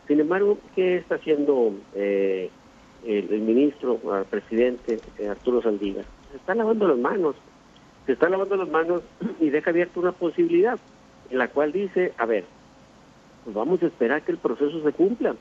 Sin 0.08 0.20
embargo, 0.20 0.58
¿qué 0.76 0.98
está 0.98 1.16
haciendo 1.16 1.74
eh, 1.94 2.50
el, 3.06 3.42
ministro, 3.42 4.00
el 4.18 4.26
presidente 4.26 5.00
eh, 5.20 5.28
Arturo 5.28 5.62
Saldívar? 5.62 6.06
Se 6.32 6.38
está 6.38 6.56
lavando 6.56 6.88
las 6.88 6.98
manos, 6.98 7.36
se 8.06 8.14
está 8.14 8.30
lavando 8.30 8.56
las 8.56 8.70
manos 8.70 9.02
y 9.40 9.50
deja 9.50 9.70
abierta 9.70 10.00
una 10.00 10.14
posibilidad 10.14 10.80
la 11.32 11.48
cual 11.50 11.72
dice, 11.72 12.14
a 12.18 12.26
ver, 12.26 12.46
pues 13.44 13.56
vamos 13.56 13.82
a 13.82 13.88
esperar 13.88 14.24
que 14.24 14.32
el 14.32 14.38
proceso 14.38 14.82
se 14.84 14.92
cumpla. 14.92 15.36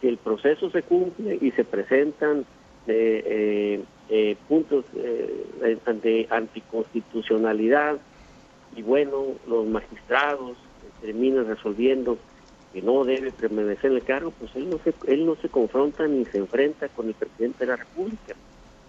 Si 0.00 0.08
el 0.08 0.18
proceso 0.18 0.70
se 0.70 0.82
cumple 0.82 1.38
y 1.40 1.50
se 1.52 1.64
presentan 1.64 2.44
eh, 2.86 3.22
eh, 3.26 3.84
eh 4.08 4.36
puntos 4.48 4.84
eh, 4.94 5.78
de 6.02 6.26
anticonstitucionalidad 6.30 7.98
y 8.76 8.82
bueno, 8.82 9.24
los 9.48 9.66
magistrados 9.66 10.56
terminan 11.00 11.46
resolviendo 11.46 12.18
que 12.72 12.82
no 12.82 13.04
debe 13.04 13.32
permanecer 13.32 13.90
en 13.90 13.96
el 13.96 14.04
cargo, 14.04 14.32
pues 14.38 14.54
él 14.54 14.68
no 14.68 14.78
se, 14.78 14.92
él 15.06 15.24
no 15.24 15.34
se 15.36 15.48
confronta 15.48 16.06
ni 16.06 16.26
se 16.26 16.38
enfrenta 16.38 16.88
con 16.88 17.08
el 17.08 17.14
presidente 17.14 17.60
de 17.60 17.66
la 17.70 17.76
República. 17.76 18.34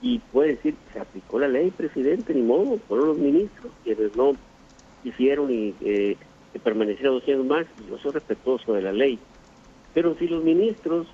Y 0.02 0.20
puede 0.20 0.56
decir, 0.56 0.76
se 0.94 1.00
aplicó 1.00 1.40
la 1.40 1.48
ley, 1.48 1.72
presidente, 1.72 2.34
ni 2.34 2.42
modo, 2.42 2.78
fueron 2.88 3.08
los 3.08 3.18
ministros 3.18 3.72
quienes 3.84 4.16
no 4.16 4.34
hicieron 5.04 5.52
y 5.52 5.74
eh, 5.82 6.18
que 6.54 6.60
permaneciera 6.60 7.12
dos 7.12 7.24
años 7.28 7.46
más, 7.46 7.66
yo 7.90 7.98
soy 7.98 8.12
respetuoso 8.12 8.74
de 8.74 8.82
la 8.82 8.92
ley. 8.92 9.20
Pero 9.94 10.16
si 10.16 10.28
los 10.28 10.44
ministros 10.44 11.08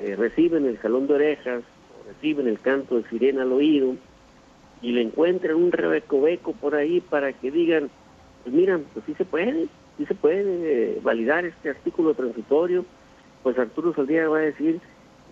eh, 0.00 0.16
reciben 0.16 0.66
el 0.66 0.80
salón 0.80 1.06
de 1.06 1.14
orejas, 1.14 1.62
reciben 2.06 2.48
el 2.48 2.60
canto 2.60 2.96
de 2.96 3.08
sirena 3.08 3.42
al 3.42 3.52
oído, 3.52 3.94
y 4.82 4.92
le 4.92 5.02
encuentran 5.02 5.56
un 5.56 5.72
recoveco 5.72 6.52
por 6.52 6.74
ahí 6.74 7.00
para 7.00 7.32
que 7.32 7.50
digan, 7.50 7.90
pues 8.42 8.54
miran, 8.54 8.84
pues 8.92 9.04
sí 9.06 9.14
se 9.14 9.24
puede, 9.24 9.68
sí 9.96 10.06
se 10.06 10.14
puede 10.14 11.00
validar 11.00 11.44
este 11.44 11.70
artículo 11.70 12.14
transitorio, 12.14 12.84
pues 13.42 13.58
Arturo 13.58 13.94
Saldía 13.94 14.28
va 14.28 14.38
a 14.38 14.42
decir, 14.42 14.80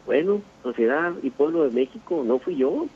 bueno, 0.06 0.42
sociedad 0.62 1.12
y 1.22 1.30
pueblo 1.30 1.64
de 1.64 1.70
México, 1.70 2.22
no 2.24 2.38
fui 2.38 2.56
yo, 2.56 2.86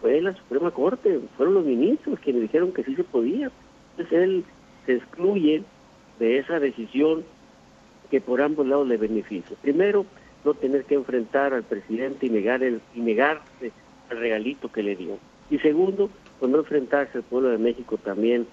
fue 0.00 0.20
la 0.20 0.34
Suprema 0.34 0.70
Corte, 0.70 1.20
fueron 1.36 1.54
los 1.54 1.64
ministros 1.64 2.20
quienes 2.20 2.42
dijeron 2.42 2.72
que 2.72 2.84
sí 2.84 2.94
se 2.94 3.04
podía. 3.04 3.50
Entonces 3.96 4.18
él 4.22 4.44
se 4.86 4.94
excluye 4.94 5.62
de 6.18 6.38
esa 6.38 6.58
decisión 6.58 7.24
que 8.10 8.20
por 8.20 8.40
ambos 8.40 8.66
lados 8.66 8.88
le 8.88 8.96
beneficia. 8.96 9.56
Primero, 9.60 10.06
no 10.44 10.54
tener 10.54 10.84
que 10.84 10.94
enfrentar 10.94 11.52
al 11.52 11.64
presidente 11.64 12.26
y 12.26 12.30
negar 12.30 12.62
el 12.62 12.80
y 12.94 13.00
negarse 13.00 13.72
al 14.10 14.18
regalito 14.18 14.70
que 14.70 14.82
le 14.82 14.96
dio. 14.96 15.18
Y 15.50 15.58
segundo, 15.58 16.10
pues 16.38 16.50
no 16.50 16.58
enfrentarse 16.58 17.18
al 17.18 17.24
pueblo 17.24 17.50
de 17.50 17.58
México 17.58 17.98
también, 17.98 18.46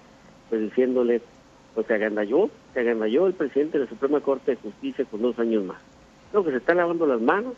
pues 0.48 0.60
diciéndole, 0.60 1.20
pues 1.74 1.86
se 1.86 1.94
agandalló, 1.94 2.50
se 2.74 2.80
agandalló 2.80 3.26
el 3.26 3.34
presidente 3.34 3.78
de 3.78 3.84
la 3.84 3.90
Suprema 3.90 4.20
Corte 4.20 4.52
de 4.52 4.56
Justicia 4.56 5.04
con 5.04 5.22
dos 5.22 5.38
años 5.38 5.64
más. 5.64 5.78
Creo 6.30 6.44
que 6.44 6.50
se 6.50 6.56
está 6.58 6.74
lavando 6.74 7.06
las 7.06 7.20
manos 7.20 7.54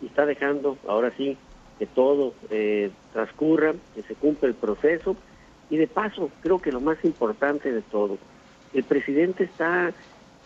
y 0.00 0.06
está 0.06 0.26
dejando, 0.26 0.76
ahora 0.86 1.12
sí, 1.16 1.36
que 1.78 1.86
todo 1.86 2.34
eh, 2.50 2.90
transcurra, 3.12 3.74
que 3.94 4.02
se 4.02 4.14
cumpla 4.14 4.48
el 4.48 4.54
proceso 4.54 5.16
y 5.70 5.76
de 5.78 5.86
paso, 5.86 6.30
creo 6.42 6.60
que 6.60 6.70
lo 6.70 6.80
más 6.80 7.02
importante 7.04 7.72
de 7.72 7.80
todo, 7.82 8.18
el 8.74 8.84
presidente 8.84 9.44
está 9.44 9.92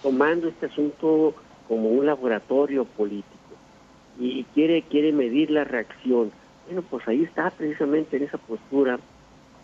tomando 0.03 0.49
este 0.49 0.67
asunto 0.67 1.35
como 1.69 1.91
un 1.91 2.07
laboratorio 2.07 2.85
político 2.85 3.35
y 4.19 4.45
quiere, 4.55 4.83
quiere 4.83 5.13
medir 5.13 5.51
la 5.51 5.65
reacción. 5.65 6.33
Bueno, 6.67 6.83
pues 6.83 7.07
ahí 7.07 7.23
está 7.23 7.51
precisamente 7.51 8.17
en 8.17 8.25
esa 8.25 8.39
postura 8.39 8.99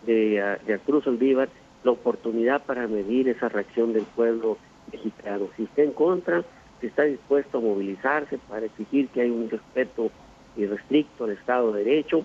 de, 0.05 0.57
de 0.65 0.73
Arturo 0.73 1.01
Saldívar 1.01 1.49
la 1.83 1.91
oportunidad 1.91 2.63
para 2.63 2.87
medir 2.87 3.27
esa 3.29 3.49
reacción 3.49 3.93
del 3.93 4.03
pueblo 4.03 4.57
mexicano. 4.91 5.47
Si 5.57 5.63
está 5.63 5.81
en 5.81 5.91
contra, 5.91 6.43
si 6.79 6.87
está 6.87 7.03
dispuesto 7.03 7.57
a 7.57 7.61
movilizarse 7.61 8.37
para 8.49 8.65
exigir 8.65 9.09
que 9.09 9.21
hay 9.21 9.29
un 9.29 9.49
respeto 9.49 10.11
irrestricto 10.55 11.25
al 11.25 11.31
Estado 11.31 11.73
de 11.73 11.83
Derecho, 11.83 12.23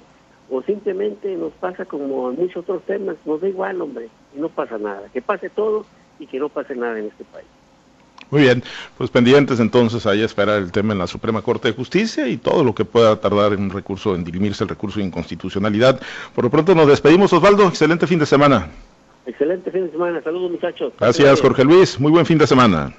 o 0.51 0.63
simplemente 0.63 1.35
nos 1.37 1.53
pasa 1.55 1.85
como 1.85 2.31
en 2.31 2.37
muchos 2.37 2.59
otros 2.59 2.83
temas, 2.85 3.17
nos 3.27 3.41
da 3.41 3.49
igual, 3.49 3.81
hombre, 3.83 4.09
y 4.35 4.41
no 4.41 4.49
pasa 4.49 4.79
nada. 4.79 5.09
Que 5.13 5.21
pase 5.21 5.51
todo 5.51 5.85
y 6.19 6.27
que 6.27 6.39
no 6.39 6.49
pase 6.49 6.75
nada 6.75 6.99
en 6.99 7.07
este 7.07 7.25
país. 7.25 7.47
Muy 8.31 8.43
bien, 8.43 8.63
pues 8.99 9.11
pendientes 9.11 9.59
entonces 9.59 10.05
ahí 10.07 10.21
a 10.21 10.27
esperar 10.27 10.59
el 10.59 10.71
tema 10.71 10.93
en 10.93 10.99
la 10.99 11.07
Suprema 11.07 11.41
Corte 11.41 11.69
de 11.69 11.75
Justicia 11.75 12.29
y 12.29 12.37
todo 12.37 12.63
lo 12.63 12.75
que 12.75 12.85
pueda 12.85 13.17
tardar 13.17 13.55
en 13.55 13.63
un 13.63 13.71
recurso, 13.71 14.15
en 14.15 14.23
dirimirse 14.23 14.65
el 14.65 14.69
recurso 14.69 14.99
de 14.99 15.07
inconstitucionalidad. 15.07 15.99
Por 16.35 16.45
lo 16.45 16.51
pronto 16.51 16.75
nos 16.75 16.89
despedimos, 16.89 17.33
Osvaldo. 17.33 17.67
Excelente 17.67 18.07
fin 18.07 18.19
de 18.19 18.27
semana. 18.27 18.69
Excelente 19.25 19.71
fin 19.71 19.87
de 19.87 19.93
semana. 19.93 20.23
Saludos, 20.23 20.51
muchachos. 20.51 20.93
Gracias, 21.01 21.41
Jorge 21.41 21.65
Luis. 21.65 21.99
Muy 21.99 22.13
buen 22.13 22.27
fin 22.27 22.37
de 22.37 22.47
semana. 22.47 22.93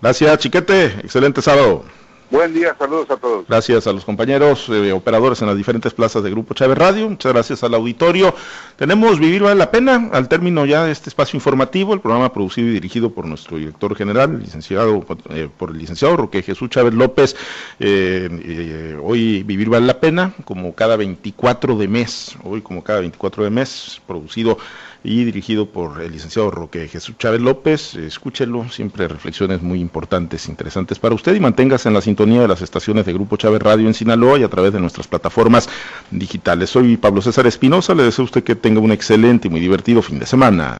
Gracias, 0.00 0.38
Chiquete. 0.38 0.86
Excelente 1.04 1.42
sábado. 1.42 1.84
Buen 2.30 2.54
día, 2.54 2.76
saludos 2.78 3.10
a 3.10 3.16
todos. 3.16 3.44
Gracias 3.48 3.88
a 3.88 3.92
los 3.92 4.04
compañeros 4.04 4.68
eh, 4.68 4.92
operadores 4.92 5.42
en 5.42 5.48
las 5.48 5.56
diferentes 5.56 5.92
plazas 5.92 6.22
de 6.22 6.30
Grupo 6.30 6.54
Chávez 6.54 6.78
Radio, 6.78 7.10
muchas 7.10 7.32
gracias 7.32 7.64
al 7.64 7.74
auditorio. 7.74 8.32
Tenemos 8.76 9.18
Vivir 9.18 9.42
Vale 9.42 9.56
la 9.56 9.72
Pena, 9.72 10.10
al 10.12 10.28
término 10.28 10.64
ya 10.64 10.84
de 10.84 10.92
este 10.92 11.08
espacio 11.08 11.36
informativo, 11.36 11.92
el 11.92 12.00
programa 12.00 12.32
producido 12.32 12.68
y 12.68 12.72
dirigido 12.72 13.10
por 13.10 13.26
nuestro 13.26 13.56
director 13.58 13.96
general, 13.96 14.38
licenciado 14.38 15.04
eh, 15.30 15.48
por 15.58 15.70
el 15.70 15.78
licenciado 15.78 16.16
Roque 16.16 16.42
Jesús 16.42 16.70
Chávez 16.70 16.94
López. 16.94 17.34
Eh, 17.80 18.96
hoy 19.02 19.42
Vivir 19.42 19.68
Vale 19.68 19.86
la 19.86 19.98
Pena, 19.98 20.32
como 20.44 20.72
cada 20.76 20.94
24 20.94 21.76
de 21.76 21.88
mes, 21.88 22.36
hoy 22.44 22.60
como 22.60 22.84
cada 22.84 23.00
24 23.00 23.42
de 23.42 23.50
mes, 23.50 24.00
producido 24.06 24.56
y 25.02 25.24
dirigido 25.24 25.66
por 25.66 26.00
el 26.02 26.12
licenciado 26.12 26.50
Roque 26.50 26.88
Jesús 26.88 27.16
Chávez 27.18 27.40
López. 27.40 27.94
Escúchelo, 27.94 28.68
siempre 28.68 29.08
reflexiones 29.08 29.62
muy 29.62 29.80
importantes, 29.80 30.48
interesantes 30.48 30.98
para 30.98 31.14
usted 31.14 31.34
y 31.34 31.40
manténgase 31.40 31.88
en 31.88 31.94
la 31.94 32.00
sintonía 32.00 32.42
de 32.42 32.48
las 32.48 32.62
estaciones 32.62 33.06
de 33.06 33.12
Grupo 33.12 33.36
Chávez 33.36 33.62
Radio 33.62 33.86
en 33.86 33.94
Sinaloa 33.94 34.38
y 34.38 34.42
a 34.42 34.48
través 34.48 34.72
de 34.72 34.80
nuestras 34.80 35.08
plataformas 35.08 35.68
digitales. 36.10 36.70
Soy 36.70 36.96
Pablo 36.96 37.22
César 37.22 37.46
Espinosa, 37.46 37.94
le 37.94 38.02
deseo 38.02 38.24
a 38.24 38.26
usted 38.26 38.44
que 38.44 38.56
tenga 38.56 38.80
un 38.80 38.92
excelente 38.92 39.48
y 39.48 39.50
muy 39.50 39.60
divertido 39.60 40.02
fin 40.02 40.18
de 40.18 40.26
semana. 40.26 40.68